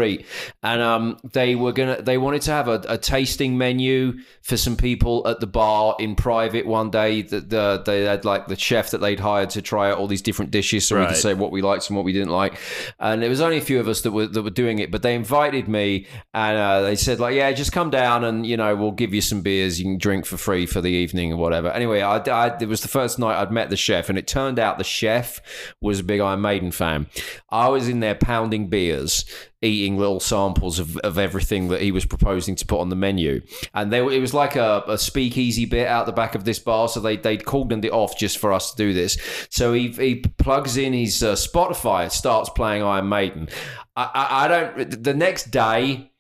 [0.63, 4.77] and um, they were gonna they wanted to have a, a tasting menu for some
[4.77, 7.23] people at the bar in private one day.
[7.23, 10.23] That the, they had like the chef that they'd hired to try out all these
[10.23, 12.59] different dishes, so we could say what we liked and what we didn't like.
[12.99, 15.03] And there was only a few of us that were that were doing it, but
[15.03, 18.75] they invited me and uh, they said like, yeah, just come down and you know
[18.77, 21.69] we'll give you some beers, you can drink for free for the evening or whatever.
[21.71, 24.59] Anyway, I, I it was the first night I'd met the chef, and it turned
[24.59, 25.41] out the chef
[25.81, 27.07] was a big Iron Maiden fan.
[27.51, 29.25] I was in there pounding beers.
[29.67, 33.43] Eating little samples of, of everything that he was proposing to put on the menu,
[33.75, 36.89] and they, it was like a, a speakeasy bit out the back of this bar.
[36.89, 39.19] So they they'd called it off just for us to do this.
[39.51, 43.49] So he he plugs in his uh, Spotify, starts playing Iron Maiden.
[43.97, 45.03] I, I, I don't.
[45.03, 46.13] The next day,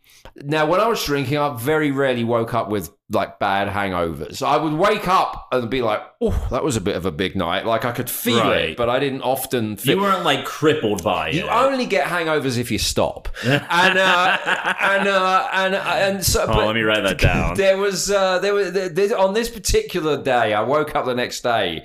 [0.43, 4.43] now when I was drinking, I very rarely woke up with like bad hangovers.
[4.43, 7.37] I would wake up and be like, "Oh, that was a bit of a big
[7.37, 8.71] night." Like I could feel Right.
[8.71, 9.77] it, but I didn't often.
[9.77, 11.49] Feel you weren't like crippled by you it.
[11.51, 14.39] only get hangovers if you stop, and uh,
[14.81, 16.47] and uh, and and so.
[16.49, 17.57] oh, let me write that down.
[17.57, 20.53] There was uh, there was there, there- on this particular day.
[20.53, 21.85] I woke up the next day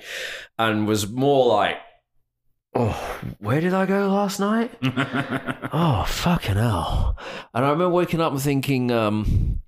[0.58, 1.76] and was more like,
[2.74, 4.72] "Oh, where did I go last night?
[5.72, 7.16] oh, fucking hell!"
[7.54, 9.60] And I remember waking up and thinking, um,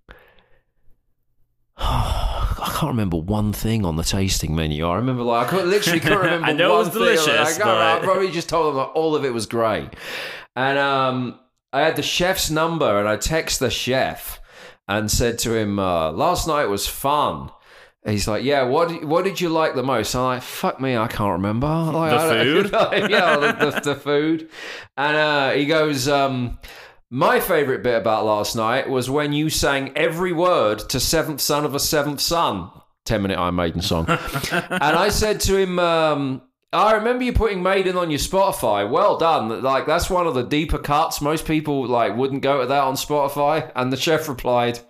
[1.78, 4.86] I can't remember one thing on the tasting menu.
[4.86, 6.46] I remember like I could, literally couldn't remember.
[6.46, 6.98] I know it was thing.
[6.98, 9.88] delicious, I, can't- I probably just told them that all of it was great.
[10.56, 11.38] And um,
[11.72, 14.40] I had the chef's number, and I text the chef
[14.86, 17.50] and said to him, uh, "Last night was fun."
[18.06, 21.08] He's like, "Yeah, what what did you like the most?" I'm like, "Fuck me, I
[21.08, 23.10] can't remember." Like, The food?
[23.10, 24.48] yeah, the, the, the food.
[24.96, 26.58] And uh, he goes, um,
[27.14, 31.64] "My favorite bit about last night was when you sang every word to Seventh Son
[31.64, 32.70] of a Seventh Son."
[33.04, 34.06] Ten minute Iron Maiden song,
[34.50, 35.78] and I said to him.
[35.78, 38.90] Um, I remember you putting Maiden on your Spotify.
[38.90, 39.62] Well done.
[39.62, 41.20] Like that's one of the deeper cuts.
[41.20, 43.70] Most people like wouldn't go to that on Spotify.
[43.76, 44.80] And the chef replied,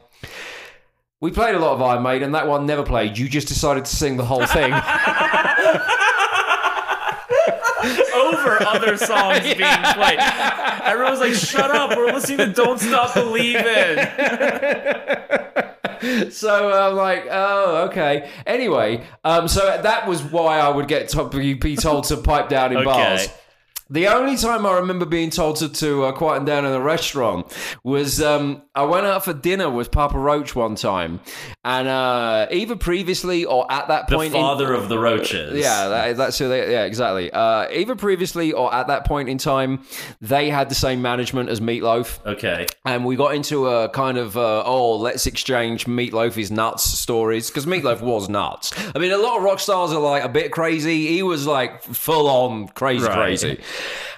[1.20, 2.32] "We played a lot of Iron Maiden.
[2.32, 3.18] That one never played.
[3.18, 4.72] You just decided to sing the whole thing."
[8.38, 10.18] Over other songs being played.
[10.84, 11.96] Everyone's like, shut up.
[11.96, 13.64] We're listening to Don't Stop Believing.
[16.30, 18.30] so I'm like, oh, okay.
[18.46, 22.48] Anyway, um, so that was why I would get to, be be told to pipe
[22.48, 22.84] down in Okay.
[22.84, 23.28] bars.
[23.90, 27.46] The only time I remember being told to, to uh, quieten down in a restaurant
[27.84, 31.20] was um, I went out for dinner with Papa Roach one time,
[31.64, 35.56] and uh, either previously or at that The point, in- father of the roaches.
[35.58, 36.72] yeah, that, that's who they.
[36.72, 37.30] Yeah, exactly.
[37.32, 39.84] Uh, either previously or at that point in time,
[40.20, 42.66] they had the same management as Meatloaf Okay.
[42.84, 47.48] and we got into a kind of uh, oh let's exchange meatloaf is nuts stories
[47.50, 50.50] because meatloaf was nuts i mean a lot of rock stars are like a bit
[50.52, 53.14] crazy he was like full on crazy Right.
[53.16, 53.60] crazy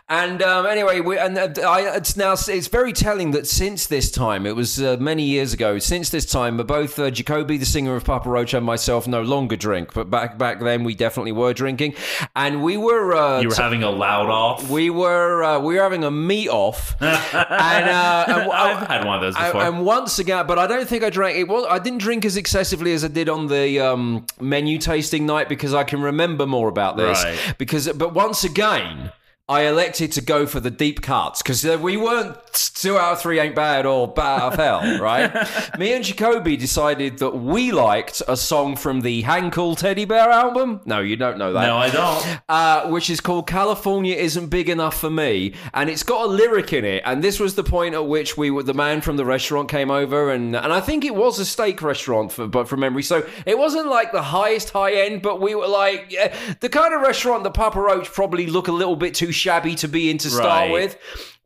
[0.09, 4.09] and um, anyway, we, and uh, I, it's now it's very telling that since this
[4.13, 5.79] time, it was uh, many years ago.
[5.79, 9.57] Since this time, both uh, Jacoby, the singer of Papa Roach, and myself no longer
[9.57, 9.93] drink.
[9.93, 11.95] But back back then, we definitely were drinking,
[12.35, 14.71] and we were uh, You were having a loud off.
[14.71, 19.17] we were uh, we were having a meet off, and, uh, and I've had one
[19.17, 19.63] of those and- before.
[19.63, 21.49] And once again, but I don't think I drank it.
[21.49, 25.49] Was I didn't drink as excessively as I did on the um, menu tasting night
[25.49, 27.23] because I can remember more about this.
[27.25, 27.55] Right.
[27.59, 29.13] Because, but once again.
[29.49, 33.39] I elected to go for the deep cuts because we weren't two out of three
[33.39, 35.79] ain't bad or bat out of hell, right?
[35.79, 40.31] Me and Jacoby decided that we liked a song from the Hang Cool Teddy Bear
[40.31, 40.81] album.
[40.85, 41.65] No, you don't know that.
[41.65, 42.41] No, I don't.
[42.49, 46.73] uh, which is called California Isn't Big Enough for Me, and it's got a lyric
[46.73, 47.05] in it.
[47.07, 49.93] And this was the point at which we were the man from the restaurant came
[49.93, 53.25] over, and and I think it was a steak restaurant, for, but from memory, so
[53.47, 57.01] it wasn't like the highest high end, but we were like yeah, the kind of
[57.01, 60.31] restaurant that Papa Roach probably look a little bit too shabby to be in to
[60.31, 60.73] start Right.
[60.73, 60.97] with.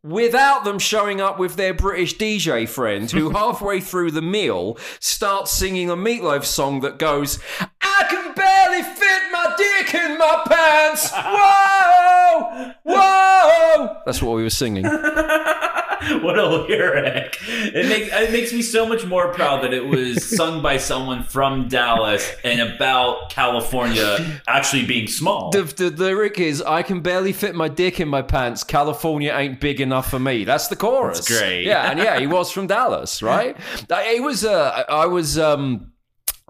[0.03, 5.51] Without them showing up with their British DJ friend, who halfway through the meal starts
[5.51, 7.39] singing a meatloaf song that goes,
[7.83, 11.11] I can barely fit my dick in my pants.
[11.15, 12.73] Whoa!
[12.85, 13.97] Whoa!
[14.07, 14.85] That's what we were singing.
[16.23, 17.39] what a lyric!
[17.43, 21.25] It makes it makes me so much more proud that it was sung by someone
[21.25, 25.51] from Dallas and about California actually being small.
[25.51, 28.65] The, the lyric is, I can barely fit my dick in my pants.
[28.65, 30.45] California ain't big enough for me.
[30.45, 31.19] That's the chorus.
[31.19, 31.65] That's great.
[31.65, 33.57] Yeah, and yeah, he was from Dallas, right?
[33.91, 35.93] It was, uh, I was, um,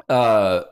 [0.08, 0.62] uh,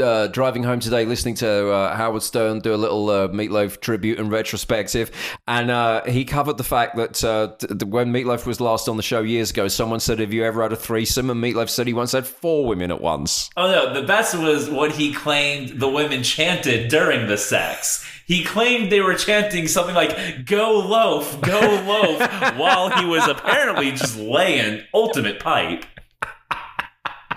[0.00, 4.18] uh, driving home today, listening to uh, Howard Stern do a little uh, Meatloaf tribute
[4.18, 5.10] and retrospective,
[5.46, 7.48] and uh, he covered the fact that uh,
[7.86, 10.72] when Meatloaf was last on the show years ago, someone said, "Have you ever had
[10.72, 13.50] a threesome?" And Meatloaf said he once had four women at once.
[13.56, 18.04] Oh no, the best was what he claimed the women chanted during the sex.
[18.26, 22.20] He claimed they were chanting something like "Go loaf, go loaf,"
[22.56, 25.84] while he was apparently just laying ultimate pipe.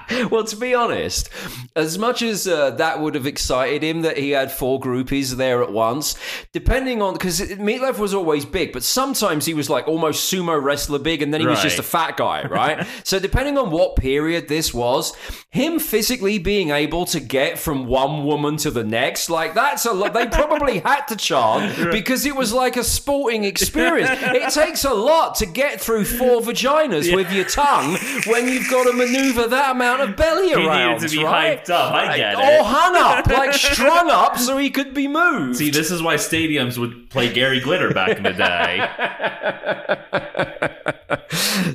[0.29, 1.29] Well, to be honest,
[1.75, 5.63] as much as uh, that would have excited him that he had four groupies there
[5.63, 6.15] at once,
[6.53, 10.99] depending on because Meatloaf was always big, but sometimes he was like almost sumo wrestler
[10.99, 12.85] big, and then he was just a fat guy, right?
[13.03, 15.15] so depending on what period this was,
[15.51, 19.93] him physically being able to get from one woman to the next, like that's a
[19.93, 20.13] lot.
[20.13, 24.09] They probably had to chant because it was like a sporting experience.
[24.11, 28.85] it takes a lot to get through four vaginas with your tongue when you've got
[28.85, 30.95] to maneuver that amount of belly He around.
[30.95, 31.59] needed to be right?
[31.63, 31.93] hyped up.
[31.93, 32.65] I get Or it.
[32.65, 35.57] hung up, like strung up, so he could be moved.
[35.57, 38.87] See, this is why stadiums would play Gary Glitter back in the day.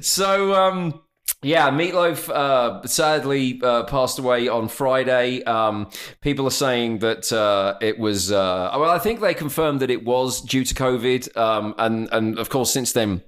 [0.00, 1.00] So, um,
[1.42, 5.42] yeah, Meatloaf uh, sadly uh, passed away on Friday.
[5.44, 8.30] Um, people are saying that uh, it was.
[8.32, 12.38] Uh, well, I think they confirmed that it was due to COVID, um, and and
[12.38, 13.22] of course since then.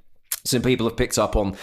[0.46, 1.56] Some people have picked up on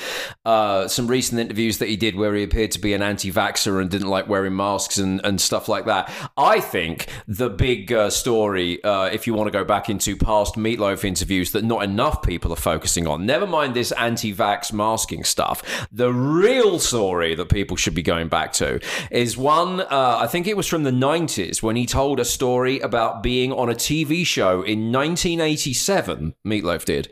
[0.46, 3.82] uh, some recent interviews that he did where he appeared to be an anti vaxxer
[3.82, 6.12] and didn't like wearing masks and, and stuff like that.
[6.38, 10.56] I think the big uh, story, uh, if you want to go back into past
[10.56, 15.24] Meatloaf interviews that not enough people are focusing on, never mind this anti vax masking
[15.24, 18.80] stuff, the real story that people should be going back to
[19.12, 22.80] is one, uh, I think it was from the 90s when he told a story
[22.80, 27.10] about being on a TV show in 1987, Meatloaf did,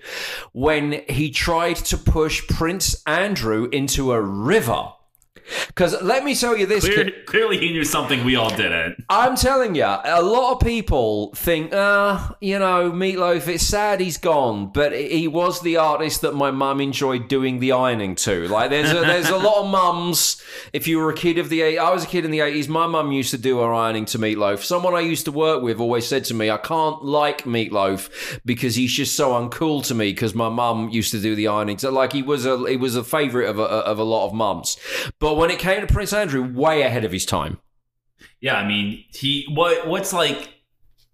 [0.51, 4.93] when he tried to push Prince Andrew into a river.
[5.67, 6.83] Because let me tell you this.
[6.83, 9.03] Clear, clearly, he knew something we all didn't.
[9.09, 14.17] I'm telling you, a lot of people think, uh, you know, Meatloaf, it's sad he's
[14.17, 18.47] gone, but he was the artist that my mum enjoyed doing the ironing to.
[18.47, 20.41] Like, there's a, there's a lot of mums,
[20.73, 22.67] if you were a kid of the 80s, I was a kid in the 80s,
[22.67, 24.63] my mum used to do her ironing to Meatloaf.
[24.63, 28.75] Someone I used to work with always said to me, I can't like Meatloaf because
[28.75, 31.77] he's just so uncool to me because my mum used to do the ironing.
[31.77, 34.33] So, like, he was a, he was a favourite of a, of a lot of
[34.33, 34.77] mums.
[35.21, 37.59] But when it came to Prince Andrew, way ahead of his time.
[38.41, 40.49] Yeah, I mean, he what what's like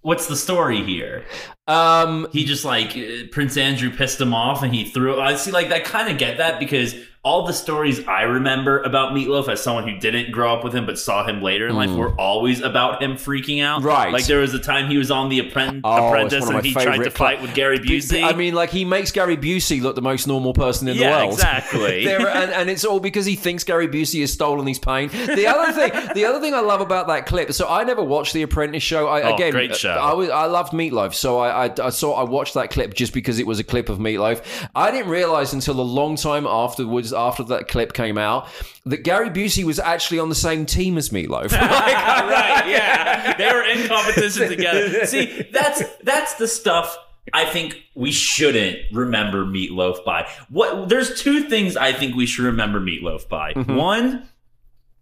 [0.01, 1.25] what's the story here?
[1.67, 2.97] Um, He just like
[3.31, 6.37] Prince Andrew pissed him off and he threw I see like I kind of get
[6.37, 6.95] that because
[7.27, 10.85] all the stories I remember about Meatloaf as someone who didn't grow up with him
[10.85, 13.81] but saw him later in life were always about him freaking out.
[13.81, 13.85] Mm.
[13.85, 14.13] Right.
[14.13, 17.03] Like there was a time he was on the Appren- Oh, Apprentice and he tried
[17.03, 18.23] to fight with Gary Busey.
[18.23, 21.17] I mean, like he makes Gary Busey look the most normal person in Yeah, the
[21.25, 21.33] world.
[21.33, 22.05] exactly.
[22.07, 25.09] There- and, and it's all because he thinks Gary Busey has stolen his pain.
[25.09, 27.51] The other thing, the other thing I love about that clip.
[27.53, 29.07] So I never watched the Apprentice show.
[29.07, 29.89] I, Oh, again, great show.
[29.91, 33.13] I was, I loved Meatloaf, so I, I, I saw I watched that clip just
[33.13, 34.41] because it was a clip of Meatloaf.
[34.75, 38.47] I didn't realize until a long time afterwards, after that clip came out,
[38.85, 41.51] that Gary Busey was actually on the same team as Meatloaf.
[41.51, 43.35] right, yeah.
[43.35, 45.05] They were in competition together.
[45.05, 46.97] See, that's that's the stuff
[47.33, 50.29] I think we shouldn't remember Meatloaf by.
[50.49, 53.53] What there's two things I think we should remember Meatloaf by.
[53.53, 53.75] Mm-hmm.
[53.75, 54.29] One,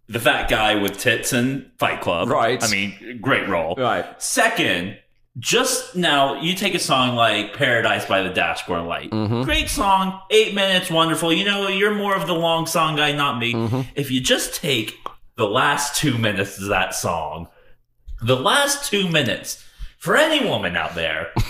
[0.08, 2.28] the fat guy with tits and Fight Club.
[2.28, 2.62] Right.
[2.62, 3.74] I mean, great role.
[3.76, 4.20] Right.
[4.20, 4.98] Second,
[5.38, 9.10] just now you take a song like Paradise by the Dashboard Light.
[9.10, 9.42] Mm-hmm.
[9.42, 11.32] Great song, eight minutes, wonderful.
[11.32, 13.52] You know, you're more of the long song guy, not me.
[13.52, 13.82] Mm-hmm.
[13.94, 14.98] If you just take
[15.36, 17.48] the last two minutes of that song,
[18.22, 19.62] the last two minutes,
[19.98, 21.32] for any woman out there,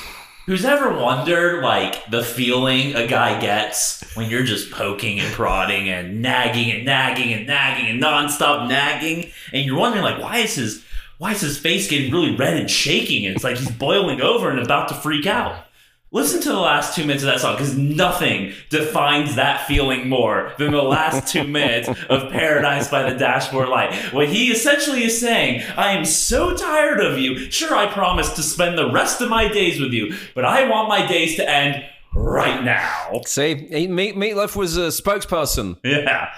[0.47, 5.89] Who's ever wondered, like, the feeling a guy gets when you're just poking and prodding
[5.89, 10.55] and nagging and nagging and nagging and nonstop nagging, and you're wondering, like, why is
[10.55, 10.85] his
[11.19, 13.25] why is his face getting really red and shaking?
[13.25, 15.65] It's like he's boiling over and about to freak out.
[16.13, 20.53] Listen to the last two minutes of that song because nothing defines that feeling more
[20.57, 23.93] than the last two minutes of Paradise by the Dashboard Light.
[24.15, 27.51] What he essentially is saying, I am so tired of you.
[27.51, 30.89] Sure, I promise to spend the rest of my days with you, but I want
[30.89, 31.85] my days to end
[32.17, 33.21] right now.
[33.27, 35.79] See, Meat, Meatloaf was a spokesperson.
[35.85, 36.33] Yeah.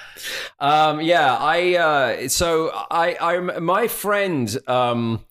[0.60, 5.24] Um, yeah, I uh, so I, I my friend um,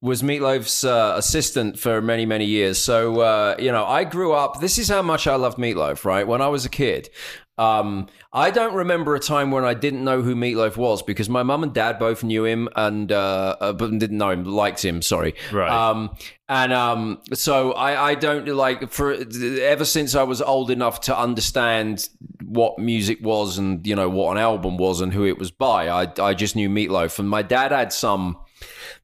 [0.00, 2.78] was Meatloaf's uh, assistant for many many years.
[2.78, 4.60] So uh, you know, I grew up.
[4.60, 6.04] This is how much I loved Meatloaf.
[6.04, 7.10] Right when I was a kid.
[7.56, 11.44] Um, I don't remember a time when I didn't know who Meatloaf was because my
[11.44, 15.02] mum and dad both knew him and uh, uh, but didn't know him, liked him.
[15.02, 15.70] Sorry, Right.
[15.70, 16.16] Um,
[16.48, 21.18] and um, so I, I don't like for ever since I was old enough to
[21.18, 22.08] understand
[22.42, 25.88] what music was and you know what an album was and who it was by.
[25.88, 28.36] I I just knew Meatloaf, and my dad had some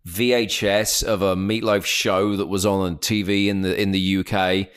[0.06, 4.68] VHS of a Meatloaf show that was on TV in the in the UK.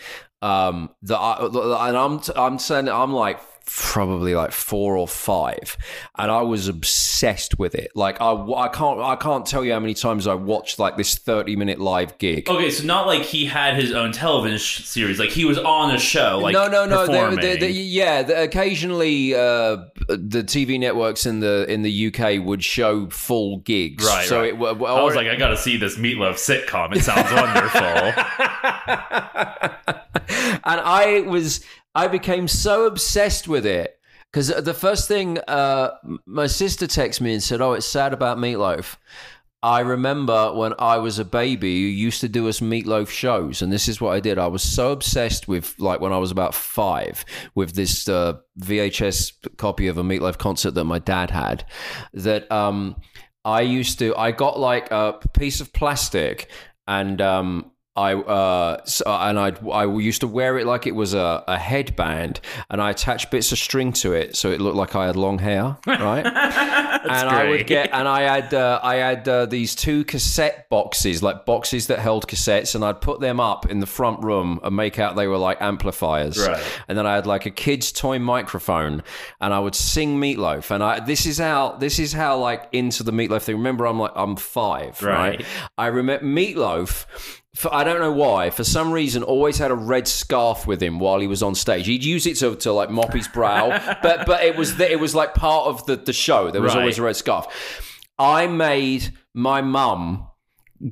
[0.42, 5.78] Um, that I, and I'm I'm saying I'm like probably like four or five,
[6.18, 7.92] and I was obsessed with it.
[7.96, 11.18] Like I, I can't I can't tell you how many times I watched like this
[11.18, 12.50] thirty minute live gig.
[12.50, 15.96] Okay, so not like he had his own television sh- series, like he was on
[15.96, 17.04] a show, like no, no, no.
[17.36, 22.64] They, they, they, yeah, occasionally uh, the TV networks in the in the UK would
[22.64, 24.06] show full gigs.
[24.06, 24.50] Right, So right.
[24.50, 26.96] it, w- I was like, I gotta see this Meatloaf sitcom.
[26.96, 27.80] It sounds wonderful.
[30.66, 31.64] and I was
[31.96, 34.00] I became so obsessed with it
[34.32, 35.92] because the first thing uh,
[36.26, 38.98] my sister texted me and said, "Oh, it's sad about Meatloaf."
[39.64, 43.72] I remember when I was a baby, you used to do us Meatloaf shows, and
[43.72, 44.38] this is what I did.
[44.38, 47.24] I was so obsessed with, like, when I was about five,
[47.56, 51.64] with this uh, VHS copy of a Meatloaf concert that my dad had,
[52.14, 52.98] that um,
[53.46, 54.14] I used to.
[54.18, 56.50] I got like a piece of plastic,
[56.86, 61.14] and um, I uh, so, and I I used to wear it like it was
[61.14, 62.40] a, a headband,
[62.72, 65.38] and I attached bits of string to it so it looked like I had long
[65.38, 66.26] hair, right?
[67.06, 71.22] and I would get and I had uh, I had uh, these two cassette boxes,
[71.22, 74.76] like boxes that held cassettes, and I'd put them up in the front room and
[74.76, 76.40] make out they were like amplifiers.
[76.40, 76.64] Right.
[76.88, 79.04] And then I had like a kid's toy microphone,
[79.40, 80.72] and I would sing Meatloaf.
[80.72, 83.58] And I this is how this is how like into the Meatloaf thing.
[83.58, 85.38] Remember, I'm like I'm five, right?
[85.38, 85.46] Right.
[85.78, 87.06] I remember Meatloaf.
[87.56, 88.50] For, I don't know why.
[88.50, 91.86] For some reason, always had a red scarf with him while he was on stage.
[91.86, 93.70] He'd use it to, to like mop his brow,
[94.02, 96.50] but but it was the, it was like part of the, the show.
[96.50, 96.82] There was Right.
[96.82, 97.46] always a red scarf.
[98.18, 100.28] I made my mum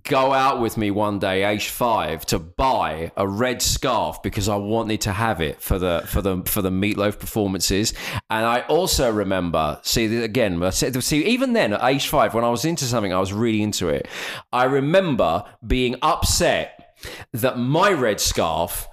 [0.03, 4.55] go out with me one day, age five, to buy a red scarf because I
[4.55, 7.93] wanted to have it for the for the for the meatloaf performances.
[8.29, 12.65] And I also remember, see again, see even then at age five, when I was
[12.65, 14.07] into something, I was really into it.
[14.53, 16.95] I remember being upset
[17.33, 18.87] that my red scarf,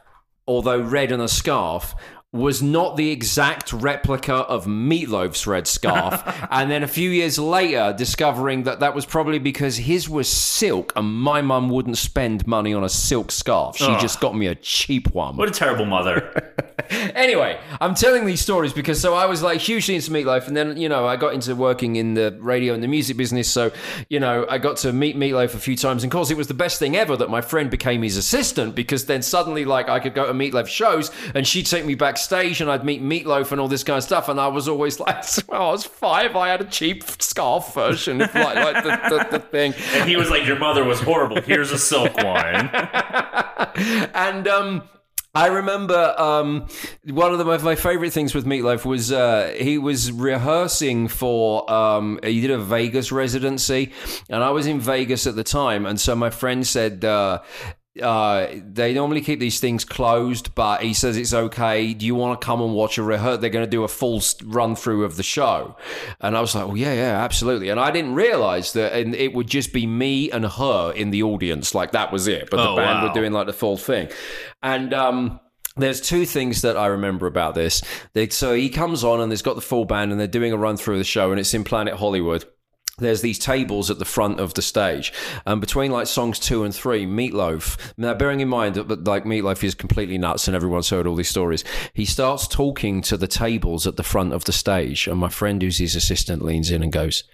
[0.47, 1.95] although red and a scarf.
[2.35, 7.95] Was not the exact replica of Meatloaf's red scarf, and then a few years later,
[7.97, 12.75] discovering that that was probably because his was silk, and my mum wouldn't spend money
[12.75, 13.79] on a silk scarf.
[13.79, 13.99] She Ugh.
[13.99, 15.39] just got me a cheap one.
[15.39, 16.55] what a terrible mother.
[16.91, 20.77] Anyway, I'm telling these stories because so I was like hugely into Meatloaf, and then
[20.79, 23.51] you know I got into working in the radio and the music business.
[23.51, 23.73] So
[24.09, 26.47] you know I got to meet Meatloaf a few times, and of course it was
[26.47, 29.99] the best thing ever that my friend became his assistant because then suddenly like I
[30.01, 33.61] could go to Meatloaf shows, and she'd take me backstage, and I'd meet Meatloaf and
[33.61, 36.49] all this kind of stuff, and I was always like, well, I was five, I
[36.49, 39.75] had a cheap scarf version of like like the, the, the thing.
[39.95, 41.41] and he was like, Your mother was horrible.
[41.41, 42.71] Here's a silk one.
[44.15, 44.83] and um
[45.35, 46.67] I remember um,
[47.05, 51.71] one of the, my, my favorite things with Meatloaf was uh, he was rehearsing for
[51.71, 53.93] um, he did a Vegas residency,
[54.31, 57.05] and I was in Vegas at the time, and so my friend said.
[57.05, 57.41] Uh,
[58.03, 61.95] uh, they normally keep these things closed, but he says it's okay.
[61.95, 63.39] Do you want to come and watch a rehearsal?
[63.41, 65.77] They're going to do a full run through of the show,
[66.21, 69.35] and I was like, "Well, yeah, yeah, absolutely." And I didn't realize that, and it
[69.35, 72.51] would just be me and her in the audience, like that was it.
[72.51, 73.09] But the Oh, band wow.
[73.09, 74.09] were doing like the full thing,
[74.63, 75.41] and um,
[75.77, 77.83] there's two things that I remember about this.
[78.13, 80.57] They, so he comes on and there's got the full band and they're doing a
[80.57, 82.45] run through of the show and it's in Planet Hollywood.
[82.99, 85.13] There's these tables at the front of the stage,
[85.47, 87.93] and between like songs two and three, Meatloaf.
[87.97, 91.29] Now, bearing in mind that like Meatloaf is completely nuts, and everyone's heard all these
[91.29, 91.65] stories.
[91.95, 95.63] He starts talking to the tables at the front of the stage, and my friend,
[95.63, 97.25] who's his assistant, leans in and goes,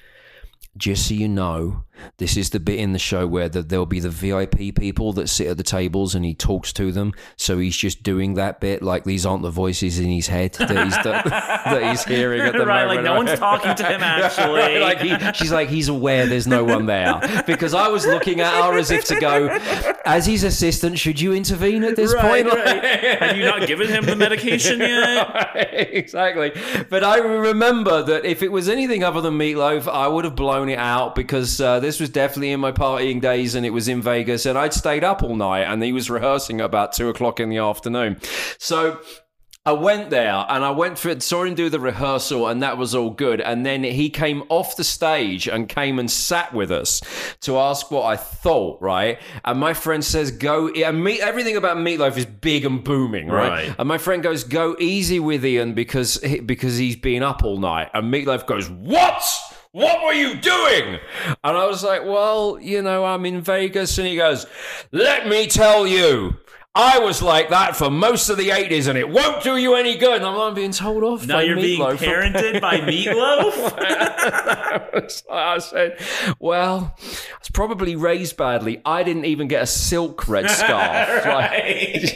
[0.77, 1.85] just so you know,
[2.19, 5.29] this is the bit in the show where the, there'll be the VIP people that
[5.29, 7.13] sit at the tables and he talks to them.
[7.37, 10.71] So he's just doing that bit like these aren't the voices in his head that
[10.71, 11.25] he's, that,
[11.65, 13.05] that he's hearing at the right, moment.
[13.05, 14.79] like no one's talking to him actually.
[14.81, 18.53] like he, she's like he's aware there's no one there because I was looking at
[18.65, 19.47] her as if to go,
[20.05, 22.55] as his assistant, should you intervene at this Right, point?
[22.57, 22.85] right.
[23.23, 25.89] Have you not given him the medication yet?
[25.93, 26.53] exactly.
[26.91, 30.64] But I remember that if it was anything other than Meatloaf, I would have blown
[30.69, 34.03] it out because uh, this was definitely in my partying days and it was in
[34.03, 37.41] Vegas and I'd stayed up all night and he was rehearsing at about two o'clock
[37.41, 38.21] in the afternoon.
[38.59, 39.01] So.
[39.67, 42.77] I went there and I went for it, saw him do the rehearsal and that
[42.77, 43.41] was all good.
[43.41, 47.01] And then he came off the stage and came and sat with us
[47.41, 49.19] to ask what I thought, right?
[49.43, 53.49] And my friend says, "Go." And meat, everything about Meatloaf is big and booming, right?
[53.49, 53.75] Right.
[53.79, 57.89] And my friend goes, "Go easy with Ian because because he's been up all night."
[57.95, 59.23] And Meatloaf goes, "What?"
[59.75, 61.01] What were you doing?
[61.43, 63.99] And I was like, well, you know, I'm in Vegas.
[63.99, 64.47] And he goes,
[64.93, 66.37] let me tell you,
[66.77, 69.97] I was like that for most of the 80s and it won't do you any
[69.99, 70.19] good.
[70.19, 71.27] And I'm not being told off.
[71.27, 73.75] Now by you're being Meatloaf for- parented by Meatloaf?
[75.33, 75.99] I said,
[76.39, 78.81] well, I was probably raised badly.
[78.85, 81.25] I didn't even get a silk red scarf.
[81.27, 82.15] Like-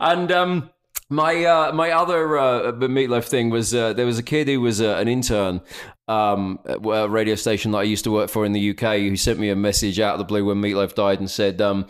[0.00, 0.70] and um,
[1.12, 4.80] my uh, my other uh, meatloaf thing was uh, there was a kid who was
[4.80, 5.60] uh, an intern
[6.08, 9.16] um, at a radio station that I used to work for in the UK who
[9.16, 11.86] sent me a message out of the blue when Meatloaf died and said, um,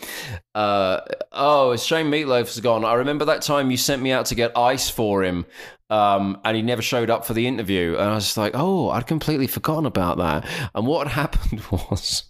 [0.55, 1.01] uh,
[1.31, 2.85] "Oh, it's shame Meatloaf's gone.
[2.85, 5.47] I remember that time you sent me out to get ice for him."
[5.89, 9.07] Um, and he never showed up for the interview, and I was like, "Oh, I'd
[9.07, 12.25] completely forgotten about that." And what happened was,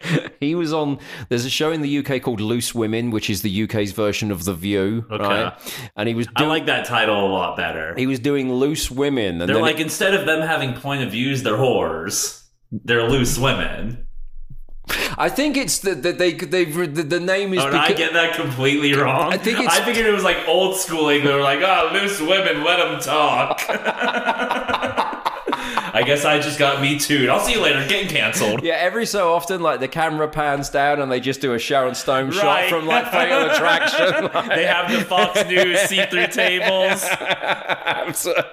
[0.40, 0.98] he was on.
[1.28, 4.44] There's a show in the UK called Loose Women, which is the UK's version of
[4.44, 5.24] The View, Okay.
[5.24, 5.52] right?
[5.96, 7.94] And he was I like that title a lot better.
[7.96, 11.42] he was doing Loose Women, and They're like instead of them having point of views,
[11.42, 12.44] they're whores.
[12.70, 14.04] They're loose women.
[15.18, 18.12] I think it's that that they they've the, the name is Oh, did I get
[18.14, 19.32] that completely wrong?
[19.32, 21.24] I think it's- I figured it was like old schooling.
[21.24, 23.60] They were like, "Oh, loose women, let them talk."
[25.98, 27.28] I guess I just got me too.
[27.28, 27.84] I'll see you later.
[27.88, 28.62] Getting canceled.
[28.62, 31.96] Yeah, every so often, like the camera pans down and they just do a Sharon
[31.96, 34.30] Stone shot from like Fatal Attraction.
[34.58, 37.04] They have the Fox News see-through tables.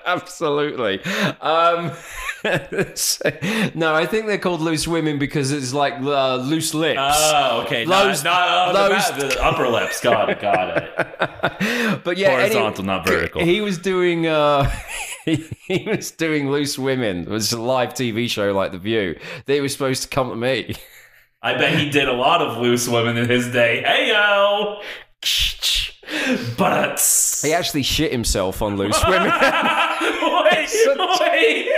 [0.05, 1.03] Absolutely.
[1.39, 1.91] Um,
[2.95, 3.29] so-
[3.75, 6.99] no, I think they're called loose women because it's like uh, loose lips.
[6.99, 7.85] Oh, okay.
[7.85, 10.01] Those- not, not, oh, the the, upper lips.
[10.01, 10.41] Got it.
[10.41, 12.03] Got it.
[12.03, 13.43] but yeah, any- horizontal, not vertical.
[13.43, 14.25] He was doing.
[14.25, 14.71] Uh,
[15.25, 17.25] he was doing loose women.
[17.35, 19.19] It was a live TV show like The View.
[19.45, 20.73] They were supposed to come to me.
[21.41, 23.83] I bet he did a lot of loose women in his day.
[23.85, 24.79] Hey yo.
[26.57, 29.29] But He actually shit himself on loose women.
[29.29, 31.69] wait, wait.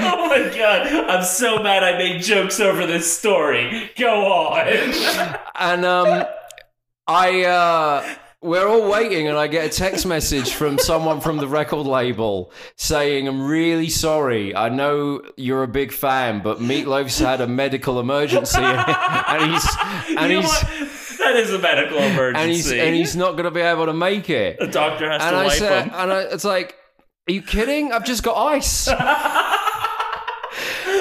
[0.00, 0.86] oh my god!
[1.10, 3.90] I'm so mad I made jokes over this story.
[3.98, 4.66] Go on.
[5.56, 6.24] and um,
[7.06, 11.46] I uh, we're all waiting, and I get a text message from someone from the
[11.48, 14.54] record label saying, "I'm really sorry.
[14.56, 19.66] I know you're a big fan, but Meatloaf's had a medical emergency, and he's
[20.16, 22.40] and You he's." That is a medical emergency.
[22.42, 24.58] And he's and he's not going to be able to make it.
[24.58, 25.92] the doctor has And to I wipe said, him.
[25.94, 26.76] and I, it's like,
[27.28, 27.92] are you kidding?
[27.92, 28.88] I've just got ice.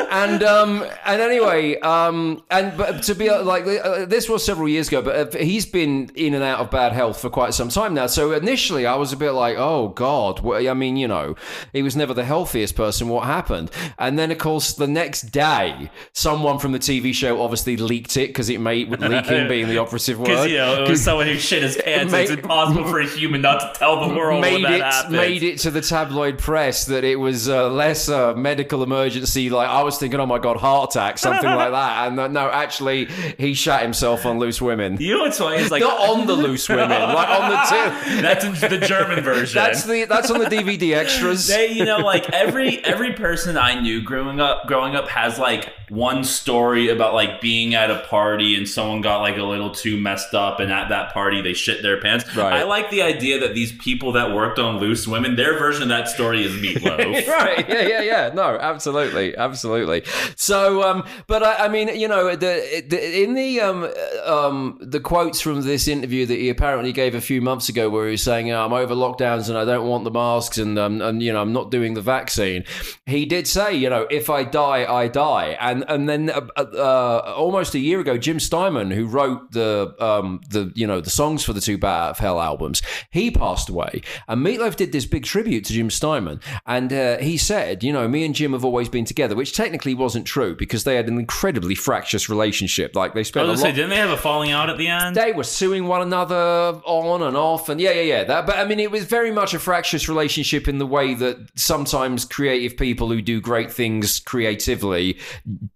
[0.10, 4.68] and um and anyway um and but to be uh, like uh, this was several
[4.68, 7.70] years ago but uh, he's been in and out of bad health for quite some
[7.70, 11.36] time now so initially i was a bit like oh god i mean you know
[11.74, 15.90] he was never the healthiest person what happened and then of course the next day
[16.14, 19.78] someone from the tv show obviously leaked it because it made with leaking being the
[19.84, 22.14] operative word Because you know it was someone who shit his pants.
[22.14, 25.12] it's impossible for a human not to tell the world made it happens.
[25.14, 29.50] made it to the tabloid press that it was uh, less a medical emergency.
[29.50, 32.08] Like I was thinking, oh my god, heart attack, something like that.
[32.08, 33.06] And uh, no, actually,
[33.38, 34.98] he shot himself on loose women.
[35.00, 35.68] You know what's funny?
[35.70, 37.58] Like Not on the loose women, like on the
[38.16, 38.22] two.
[38.22, 39.56] that's the German version.
[39.56, 41.48] That's the that's on the DVD extras.
[41.48, 45.74] they you know like every every person i knew growing up growing up has like
[45.90, 49.98] one story about like being at a party and someone got like a little too
[49.98, 52.54] messed up and at that party they shit their pants Right.
[52.54, 55.90] i like the idea that these people that worked on loose women their version of
[55.90, 57.68] that story is meatloaf right?
[57.68, 58.32] Yeah, yeah, yeah.
[58.34, 59.44] No, absolutely, But
[59.80, 60.34] absolutely.
[60.36, 63.92] So, um, but I, I mean, you know, the, the in the um,
[64.26, 68.06] um, the quotes from this interview that he apparently gave a few months ago, where
[68.06, 71.22] he was saying, "I'm over lockdowns and I don't want the masks, and um, and
[71.22, 72.64] you know, I'm not doing the vaccine."
[73.06, 77.34] He did say, you know, if I die, I die, and and then uh, uh,
[77.36, 81.44] almost a year ago, Jim Steinman, who wrote the um, the you know the songs
[81.44, 85.24] for the two Bat of Hell albums, he passed away, and Meatloaf did this big
[85.24, 88.90] tribute to Jim Steinman, and uh, he said, you know, me and Jim have always
[88.90, 92.96] been together, which technically wasn't true because they had an incredibly fractious relationship.
[92.96, 93.76] Like they I spent was a gonna lot.
[93.76, 95.18] say, didn't they have a falling out at the end?
[95.18, 98.24] They were suing one another on and off, and yeah, yeah, yeah.
[98.24, 101.38] That, but I mean, it was very much a fractious relationship in the way that
[101.56, 105.18] sometimes creative people who do great things creatively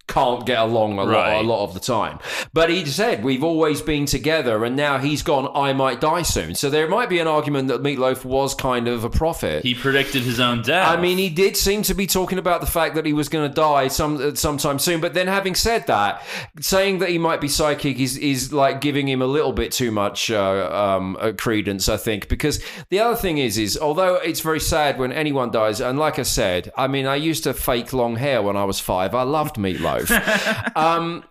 [0.08, 2.20] can't get along a lot, a lot of the time.
[2.54, 5.50] But he said we've always been together, and now he's gone.
[5.54, 6.54] I might die soon.
[6.54, 9.62] So there might be an argument that Meatloaf was kind of a prophet.
[9.62, 10.88] he predicted his own death.
[10.88, 13.46] I mean, he did seem to be talking about the fact that he was going
[13.46, 15.00] to die some uh, sometime soon.
[15.00, 16.22] But then, having said that,
[16.60, 19.90] saying that he might be psychic is is like giving him a little bit too
[19.90, 22.28] much uh, um, uh, credence, I think.
[22.28, 26.18] Because the other thing is, is although it's very sad when anyone dies, and like
[26.18, 29.14] I said, I mean, I used to fake long hair when I was five.
[29.14, 30.76] I loved Meatloaf.
[30.76, 31.24] um,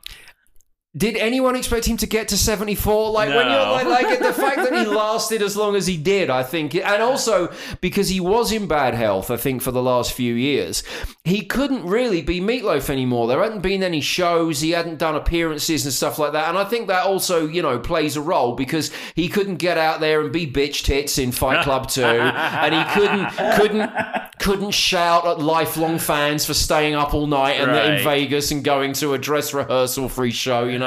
[0.96, 3.10] did anyone expect him to get to 74?
[3.10, 6.30] Like when you're like, like the fact that he lasted as long as he did,
[6.30, 10.14] I think, and also because he was in bad health, I think for the last
[10.14, 10.84] few years,
[11.24, 13.28] he couldn't really be Meatloaf anymore.
[13.28, 16.64] There hadn't been any shows, he hadn't done appearances and stuff like that, and I
[16.66, 20.32] think that also, you know, plays a role because he couldn't get out there and
[20.32, 23.92] be bitch tits in Fight Club 2, and he couldn't couldn't
[24.40, 28.92] couldn't shout at lifelong fans for staying up all night and in Vegas and going
[28.92, 30.83] to a dress rehearsal free show, you know.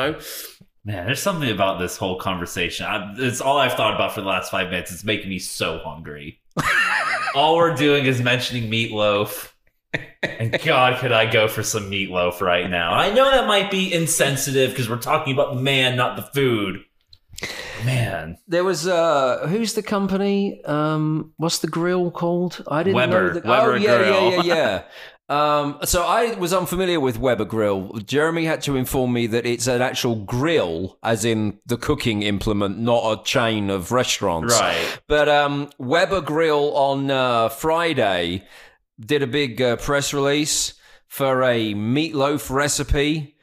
[0.85, 2.87] Man, there's something about this whole conversation.
[2.87, 4.93] I, it's all I've thought about for the last five minutes.
[4.93, 6.41] It's making me so hungry.
[7.35, 9.51] all we're doing is mentioning meatloaf.
[10.23, 12.93] And God, could I go for some meatloaf right now?
[12.93, 16.85] I know that might be insensitive because we're talking about the man, not the food.
[17.85, 20.63] Man, There was uh who's the company?
[20.65, 22.65] Um what's the grill called?
[22.69, 23.35] I didn't Weber.
[23.35, 24.31] know the Weber Oh yeah, Grill.
[24.31, 24.83] yeah, yeah, yeah.
[25.29, 27.93] Um, so I was unfamiliar with Weber Grill.
[28.05, 32.79] Jeremy had to inform me that it's an actual grill, as in the cooking implement,
[32.79, 34.55] not a chain of restaurants.
[34.55, 35.01] right?
[35.09, 38.45] But um, Weber Grill on uh, Friday
[39.01, 40.75] did a big uh, press release
[41.09, 43.36] for a meatloaf recipe,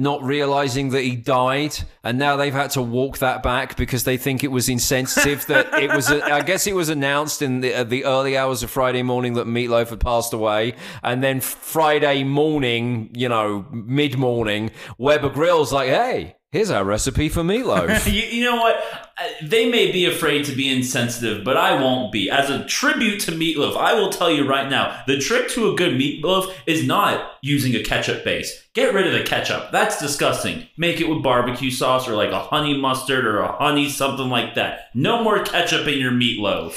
[0.00, 4.16] not realizing that he died, and now they've had to walk that back because they
[4.16, 5.44] think it was insensitive.
[5.46, 8.70] that it was, I guess, it was announced in the, uh, the early hours of
[8.70, 14.70] Friday morning that Meatloaf had passed away, and then Friday morning, you know, mid morning,
[14.96, 16.36] Weber Grill's like, hey.
[16.52, 18.06] Here's our recipe for meatloaf.
[18.12, 18.74] You, you know what?
[19.16, 22.28] Uh, They may be afraid to be insensitive, but I won't be.
[22.28, 25.76] As a tribute to meatloaf, I will tell you right now the trick to a
[25.76, 28.64] good meatloaf is not using a ketchup base.
[28.74, 29.70] Get rid of the ketchup.
[29.70, 30.66] That's disgusting.
[30.76, 34.56] Make it with barbecue sauce or like a honey mustard or a honey something like
[34.56, 34.88] that.
[34.92, 36.74] No more ketchup in your meatloaf.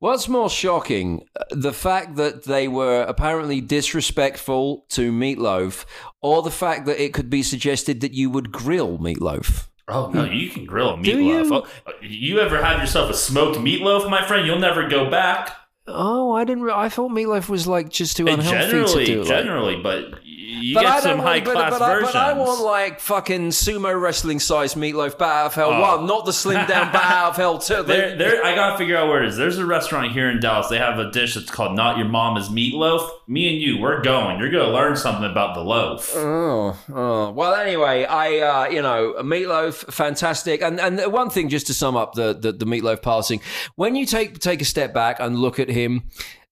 [0.00, 5.84] What's more shocking, uh, the fact that they were apparently disrespectful to meatloaf,
[6.22, 9.66] or the fact that it could be suggested that you would grill meatloaf?
[9.88, 11.50] Oh no, you can grill a Do meatloaf.
[11.50, 11.62] you?
[11.86, 14.46] Oh, you ever have yourself a smoked meatloaf, my friend?
[14.46, 15.50] You'll never go back.
[15.88, 16.62] Oh, I didn't.
[16.62, 19.18] Re- I thought meatloaf was like just too unhealthy generally, to do.
[19.20, 20.20] like- generally, but
[20.50, 22.12] you But I get some want- high class but, I- versions.
[22.12, 25.80] But I want like fucking sumo wrestling size meatloaf bat of hell Oh.
[25.98, 27.82] one, not the slim down bat of hell two.
[27.82, 28.44] There, there.
[28.44, 29.36] I gotta figure out where it is.
[29.36, 30.68] There's a restaurant here in Dallas.
[30.68, 34.38] They have a dish that's called "Not Your Mama's Meatloaf." Me and you, we're going.
[34.38, 36.12] You're gonna learn something about the loaf.
[36.16, 37.30] Oh, oh.
[37.32, 37.54] well.
[37.54, 40.62] Anyway, I uh, you know meatloaf, fantastic.
[40.62, 43.40] And and one thing, just to sum up the, the the meatloaf passing,
[43.76, 46.04] when you take take a step back and look at him.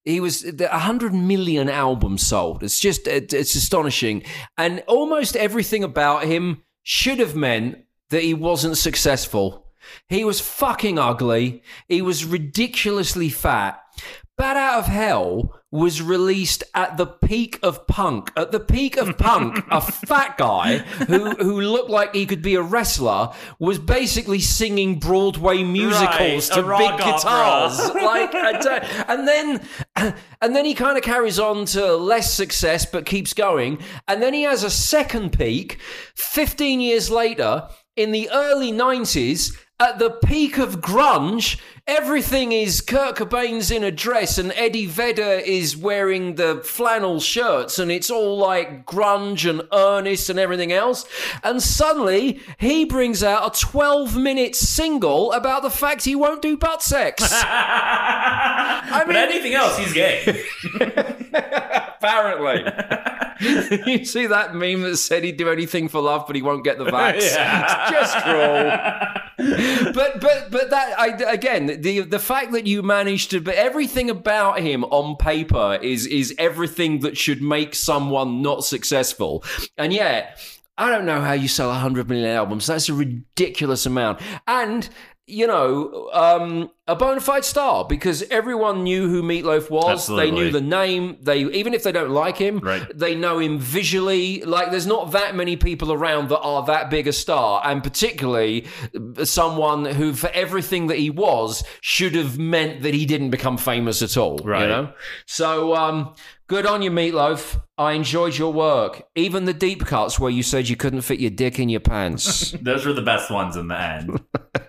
[0.07, 2.63] He was a hundred million albums sold.
[2.63, 4.23] It's just it's astonishing,
[4.57, 9.67] and almost everything about him should have meant that he wasn't successful.
[10.09, 11.63] He was fucking ugly.
[11.89, 13.81] He was ridiculously fat.
[14.39, 18.31] Bat Out of Hell was released at the peak of punk.
[18.37, 22.55] At the peak of punk, a fat guy who, who looked like he could be
[22.55, 27.13] a wrestler was basically singing Broadway musicals Right, to big opera.
[27.17, 27.95] guitars.
[27.95, 28.35] like,
[29.09, 29.61] and then,
[30.41, 33.79] and then he kind of carries on to less success, but keeps going.
[34.07, 35.79] And then he has a second peak
[36.15, 43.17] 15 years later in the early 90s at the peak of grunge, everything is Kurt
[43.17, 48.39] Cobain's in a dress and Eddie Vedder is wearing the flannel shirts and it's all
[48.39, 51.05] like grunge and earnest and everything else.
[51.45, 56.57] And suddenly he brings out a 12 minute single about the fact he won't do
[56.57, 57.23] butt sex.
[57.43, 60.43] but mean- anything else, he's gay.
[61.99, 62.63] Apparently.
[63.87, 66.79] you see that meme that said he'd do anything for love, but he won't get
[66.79, 67.17] the vax.
[67.17, 67.35] It's
[67.91, 68.73] just cruel.
[69.95, 74.11] but but but that I, again the the fact that you managed to but everything
[74.11, 79.45] about him on paper is is everything that should make someone not successful,
[79.77, 80.39] and yet.
[80.79, 82.67] I don't know how you sell 100 million albums.
[82.67, 84.21] That's a ridiculous amount.
[84.47, 84.87] And
[85.29, 90.07] you know, um, a bona fide star because everyone knew who Meatloaf was.
[90.07, 91.17] They knew the name.
[91.21, 92.87] They even if they don't like him, Right.
[92.97, 94.43] they know him visually.
[94.43, 98.67] Like there's not that many people around that are that big a star, and particularly
[99.25, 104.03] someone who, for everything that he was, should have meant that he didn't become famous
[104.03, 104.39] at all.
[104.39, 104.63] Right.
[104.63, 104.93] You know.
[105.27, 106.15] So um,
[106.47, 107.61] good on you, Meatloaf.
[107.79, 111.31] I enjoyed your work, even the deep cuts where you said you couldn't fit your
[111.31, 112.53] dick in your pants.
[112.63, 114.21] Those were the best ones in the end.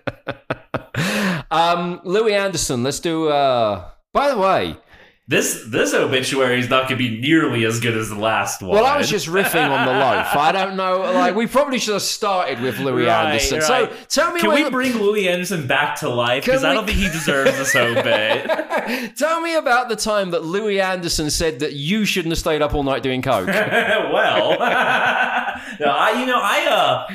[1.52, 2.84] um, Louie Anderson.
[2.84, 3.30] Let's do.
[3.30, 4.78] Uh, by the way.
[5.30, 8.72] This this obituary is not going to be nearly as good as the last one.
[8.72, 10.34] Well, I was just riffing on the loaf.
[10.34, 11.00] I don't know.
[11.00, 13.62] Like, we probably should have started with Louie Right, Anderson.
[13.62, 16.46] So, tell me Can we bring Louie Anderson back to life?
[16.46, 19.16] Because Can I don't think he deserves this obit.
[19.18, 22.74] Tell me about the time that Louie Anderson said that you shouldn't have stayed up
[22.74, 23.48] all night doing coke.
[23.48, 24.58] well,
[25.80, 26.66] no, I you know I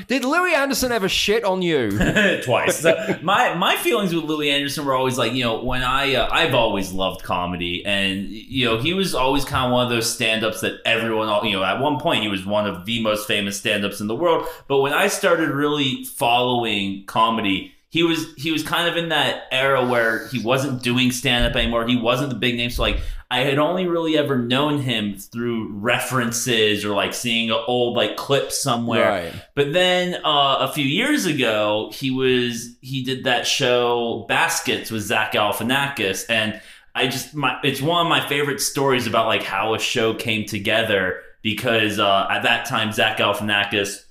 [0.06, 1.98] Did Louie Anderson ever shit on you?
[2.00, 2.80] uh twice.
[2.80, 6.28] So my my feelings with Louie Anderson were always like you know when I uh,
[6.30, 10.12] I've always loved comedy and you know he was always kind of one of those
[10.12, 13.58] stand-ups that everyone you know at one point he was one of the most famous
[13.58, 14.46] stand-ups in the world.
[14.68, 17.74] But when I started really following comedy.
[17.93, 21.55] He was he was kind of in that era where he wasn't doing stand up
[21.55, 21.86] anymore.
[21.86, 22.70] He wasn't the big name.
[22.70, 27.59] So like I had only really ever known him through references or like seeing an
[27.66, 29.11] old like clip somewhere.
[29.11, 29.34] Right.
[29.55, 35.03] But then uh, a few years ago, he was he did that show Baskets with
[35.03, 36.62] Zach Galifianakis, and
[36.95, 40.47] I just my it's one of my favorite stories about like how a show came
[40.47, 44.03] together because uh, at that time Zach Galifianakis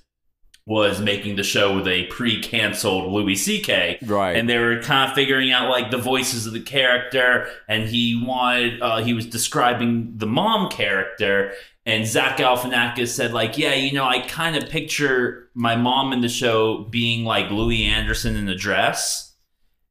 [0.64, 3.98] was making the show with a pre-canceled Louis C.K.
[4.02, 4.36] Right.
[4.36, 8.22] and they were kind of figuring out like the voices of the character, and he
[8.24, 11.52] wanted uh, he was describing the mom character,
[11.84, 16.20] and Zach Galifianakis said like, yeah, you know, I kind of picture my mom in
[16.20, 19.30] the show being like Louie Anderson in a dress.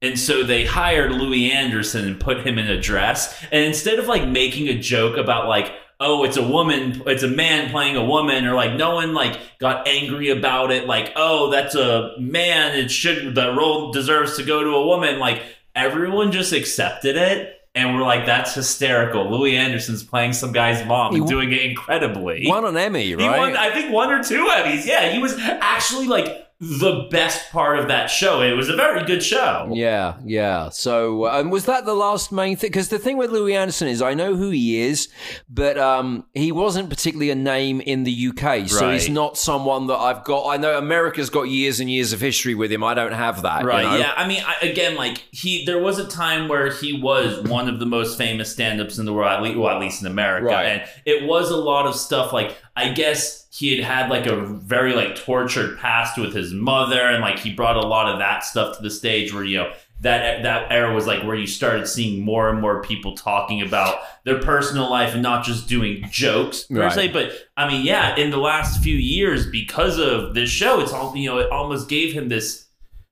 [0.03, 3.39] And so they hired Louie Anderson and put him in a dress.
[3.51, 5.71] And instead of like making a joke about like,
[6.01, 9.39] oh, it's a woman, it's a man playing a woman, or like no one like
[9.59, 14.43] got angry about it, like, oh, that's a man, it should the role deserves to
[14.43, 15.19] go to a woman.
[15.19, 15.43] Like
[15.75, 17.57] everyone just accepted it.
[17.73, 19.31] And we're like, that's hysterical.
[19.31, 22.43] Louie Anderson's playing some guy's mom and doing it incredibly.
[22.45, 23.37] Won an Emmy, He right?
[23.37, 24.85] won, I think, one or two Emmys.
[24.85, 28.39] Yeah, he was actually like the best part of that show.
[28.41, 29.67] It was a very good show.
[29.73, 30.69] Yeah, yeah.
[30.69, 32.69] So, um, was that the last main thing?
[32.69, 35.07] Because the thing with Louie Anderson is, I know who he is,
[35.49, 38.69] but um, he wasn't particularly a name in the UK.
[38.69, 40.47] So he's not someone that I've got.
[40.49, 42.83] I know America's got years and years of history with him.
[42.83, 43.63] I don't have that.
[43.63, 43.81] you Right.
[43.83, 43.97] know?
[43.97, 44.13] Yeah.
[44.15, 47.79] I mean, I, again, like he, there was a time where he was one of
[47.79, 50.65] the most famous stand-ups in the world, at least, well, at least in America, Right.
[50.67, 52.31] and it was a lot of stuff.
[52.31, 57.01] Like, I guess he had had like a very like tortured past with his mother,
[57.01, 59.71] and like he brought a lot of that stuff to the stage where you know.
[60.03, 63.99] That, that era was like where you started seeing more and more people talking about
[64.25, 66.91] their personal life and not just doing jokes per Right.
[66.91, 67.09] se.
[67.09, 71.15] But I mean, yeah, in the last few years, because of this show, it's all
[71.15, 71.37] you know.
[71.37, 72.65] It almost gave him this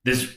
[0.03, 0.35] this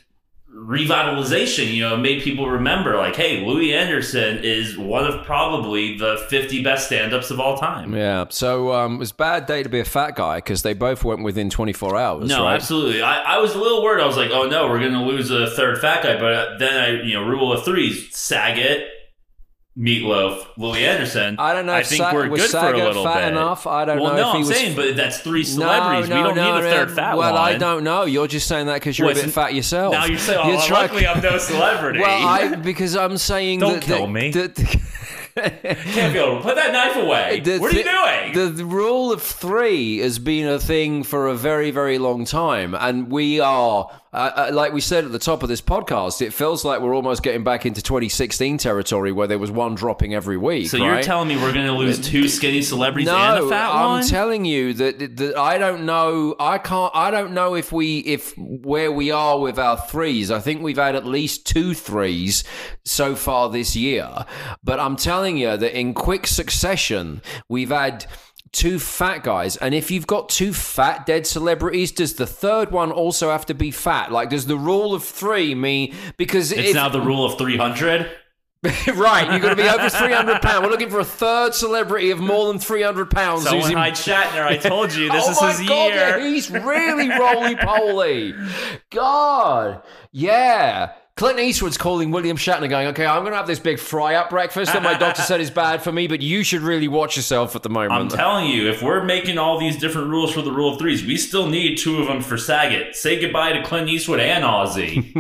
[0.54, 6.24] revitalization, you know, made people remember like, hey, Louie Anderson is one of probably the
[6.28, 7.94] 50 best stand-ups of all time.
[7.94, 8.26] Yeah.
[8.28, 11.04] So um, it was a bad day to be a fat guy because they both
[11.04, 12.28] went within 24 hours.
[12.28, 12.54] No, right?
[12.54, 13.02] absolutely.
[13.02, 14.02] I, I was a little worried.
[14.02, 16.18] I was like, oh no, we're going to lose a third fat guy.
[16.18, 18.88] But uh, then I, you know, rule of threes, Saget,
[19.78, 21.36] Meatloaf, Louie Anderson.
[21.38, 23.32] I don't know I think Sa- we're good for a little fat bit.
[23.32, 23.66] enough?
[23.66, 26.10] I don't well, know no, if he I'm was- saying, but that's three celebrities.
[26.10, 27.40] No, we don't no, need a third fat well, one.
[27.42, 28.04] I don't know.
[28.04, 29.92] You're just saying that because you're a bit fat yourself.
[29.92, 32.00] Now you're saying, oh, You're well, trying- luckily I'm no celebrity.
[32.00, 34.30] Well, I because I'm saying Don't that, kill that- me.
[34.32, 34.56] that-
[35.34, 37.40] Can't be able to put that knife away.
[37.40, 38.32] the what are you doing?
[38.34, 42.74] The, the rule of three has been a thing for a very, very long time,
[42.74, 46.34] and we are, uh, uh, like we said at the top of this podcast, it
[46.34, 50.36] feels like we're almost getting back into 2016 territory where there was one dropping every
[50.36, 50.68] week.
[50.68, 50.86] so right?
[50.86, 53.88] you're telling me we're going to lose two skinny celebrities no, and a fat I'm
[53.88, 54.06] one?
[54.06, 56.36] telling you that, that I don't know.
[56.38, 56.92] I can't.
[56.94, 60.30] I don't know if we, if where we are with our threes.
[60.30, 62.44] I think we've had at least two threes
[62.84, 64.26] so far this year.
[64.62, 68.04] But I'm telling you that in quick succession, we've had.
[68.52, 72.92] Two fat guys, and if you've got two fat dead celebrities, does the third one
[72.92, 74.12] also have to be fat?
[74.12, 78.10] Like, does the rule of three mean because it's if, now the rule of 300.
[78.94, 80.62] right, you're going to be over 300 pounds.
[80.62, 83.42] We're looking for a third celebrity of more than 300 pounds.
[83.42, 84.44] Someone who's in- hide Shatner.
[84.44, 86.18] I told you this oh is my his God, year.
[86.18, 88.34] yeah, he's really roly poly.
[88.90, 89.82] God,
[90.12, 90.92] yeah.
[91.14, 94.72] Clint Eastwood's calling William Shatner, going, "Okay, I'm going to have this big fry-up breakfast
[94.72, 97.62] that my doctor said is bad for me, but you should really watch yourself at
[97.62, 100.72] the moment." I'm telling you, if we're making all these different rules for the rule
[100.72, 102.96] of threes, we still need two of them for Saget.
[102.96, 105.12] Say goodbye to Clint Eastwood and Ozzy.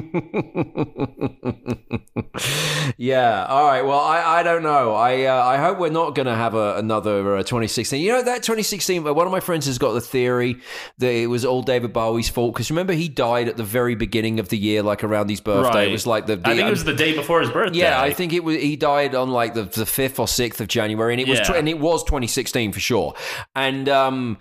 [2.96, 3.46] Yeah.
[3.46, 3.82] All right.
[3.82, 4.94] Well, I, I don't know.
[4.94, 8.00] I uh, I hope we're not going to have a, another uh, 2016.
[8.00, 9.02] You know that 2016.
[9.02, 10.60] One of my friends has got the theory
[10.98, 14.38] that it was all David Bowie's fault because remember he died at the very beginning
[14.38, 15.40] of the year, like around his
[15.82, 15.90] birthday.
[15.90, 16.40] It was like the.
[16.44, 17.78] I think it was the day before his birthday.
[17.80, 18.56] Yeah, I think it was.
[18.60, 21.52] He died on like the the fifth or sixth of January, and it was Yeah.
[21.56, 23.14] and it was 2016 for sure.
[23.54, 24.38] And um,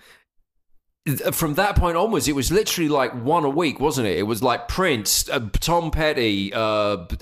[1.31, 4.19] from that point onwards, it was literally like one a week, wasn't it?
[4.19, 6.59] It was like Prince, uh, Tom Petty, uh,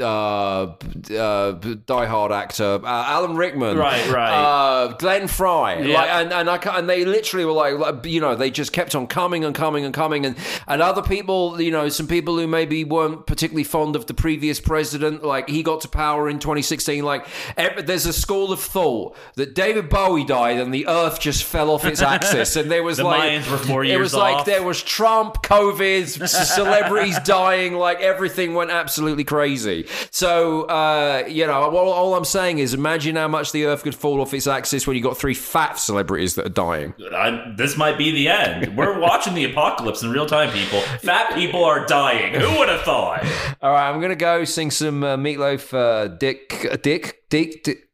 [0.02, 0.74] uh,
[1.18, 4.34] uh, Die Hard actor, uh, Alan Rickman, Right, right.
[4.34, 5.94] uh, Glenn Frey, Yeah.
[5.98, 8.96] like, and and I and they literally were like, like, you know, they just kept
[8.96, 10.36] on coming and coming and coming, and
[10.68, 14.60] and other people, you know, some people who maybe weren't particularly fond of the previous
[14.60, 17.06] president, like he got to power in 2016.
[17.06, 17.26] Like,
[17.56, 21.86] there's a school of thought that David Bowie died and the Earth just fell off
[21.86, 25.42] its axis, and there was The like Four it years was like there was Trump,
[25.44, 29.88] COVID, celebrities dying, like everything went absolutely crazy.
[30.12, 33.96] So, uh, you know, all, all I'm saying is imagine how much the Earth could
[33.96, 36.94] fall off its axis when you got three fat celebrities that are dying.
[37.14, 38.76] I, this might be the end.
[38.78, 40.82] We're watching the apocalypse in real time, people.
[41.00, 42.34] Fat people are dying.
[42.34, 43.24] Who would have thought?
[43.62, 47.89] All right, I'm gonna go sing some uh, Meatloaf, uh, Dick, uh, Dick, Dick, Dick.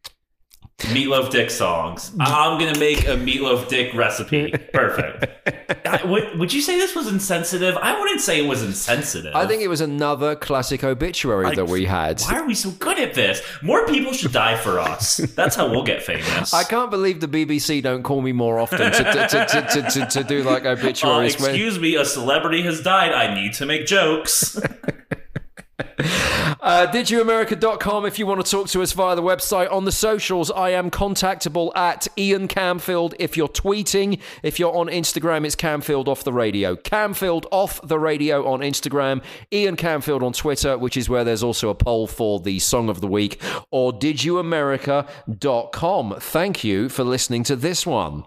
[0.80, 2.12] Meatloaf Dick songs.
[2.20, 4.52] I'm gonna make a Meatloaf Dick recipe.
[4.74, 5.26] Perfect.
[5.88, 7.78] I- would, would you say this was insensitive?
[7.78, 9.34] I wouldn't say it was insensitive.
[9.36, 12.20] I think it was another classic obituary that we had.
[12.22, 13.42] Why are we so good at this?
[13.64, 15.18] More people should die for us.
[15.18, 16.54] That's how we'll get famous.
[16.54, 19.28] I can't believe the BBC don't call me more often to, to,
[19.72, 21.40] to, to, to, do like Uh, obituaries.
[21.40, 23.14] when- excuse me, a celebrity has died.
[23.14, 24.60] I need to make jokes.
[26.62, 29.72] Uh, didyouamerica.com if you want to talk to us via the website.
[29.72, 33.14] On the socials, I am contactable at Ian Camfield.
[33.20, 36.76] If you're tweeting, if you're on Instagram, it's Camfield off the radio.
[36.76, 39.22] Camfield off the radio on Instagram.
[39.52, 43.02] Ian Camfield on Twitter, which is where there's also a poll for the song of
[43.02, 43.42] the week.
[43.72, 46.16] Or didyouamerica.com.
[46.20, 48.26] Thank you for listening to this one.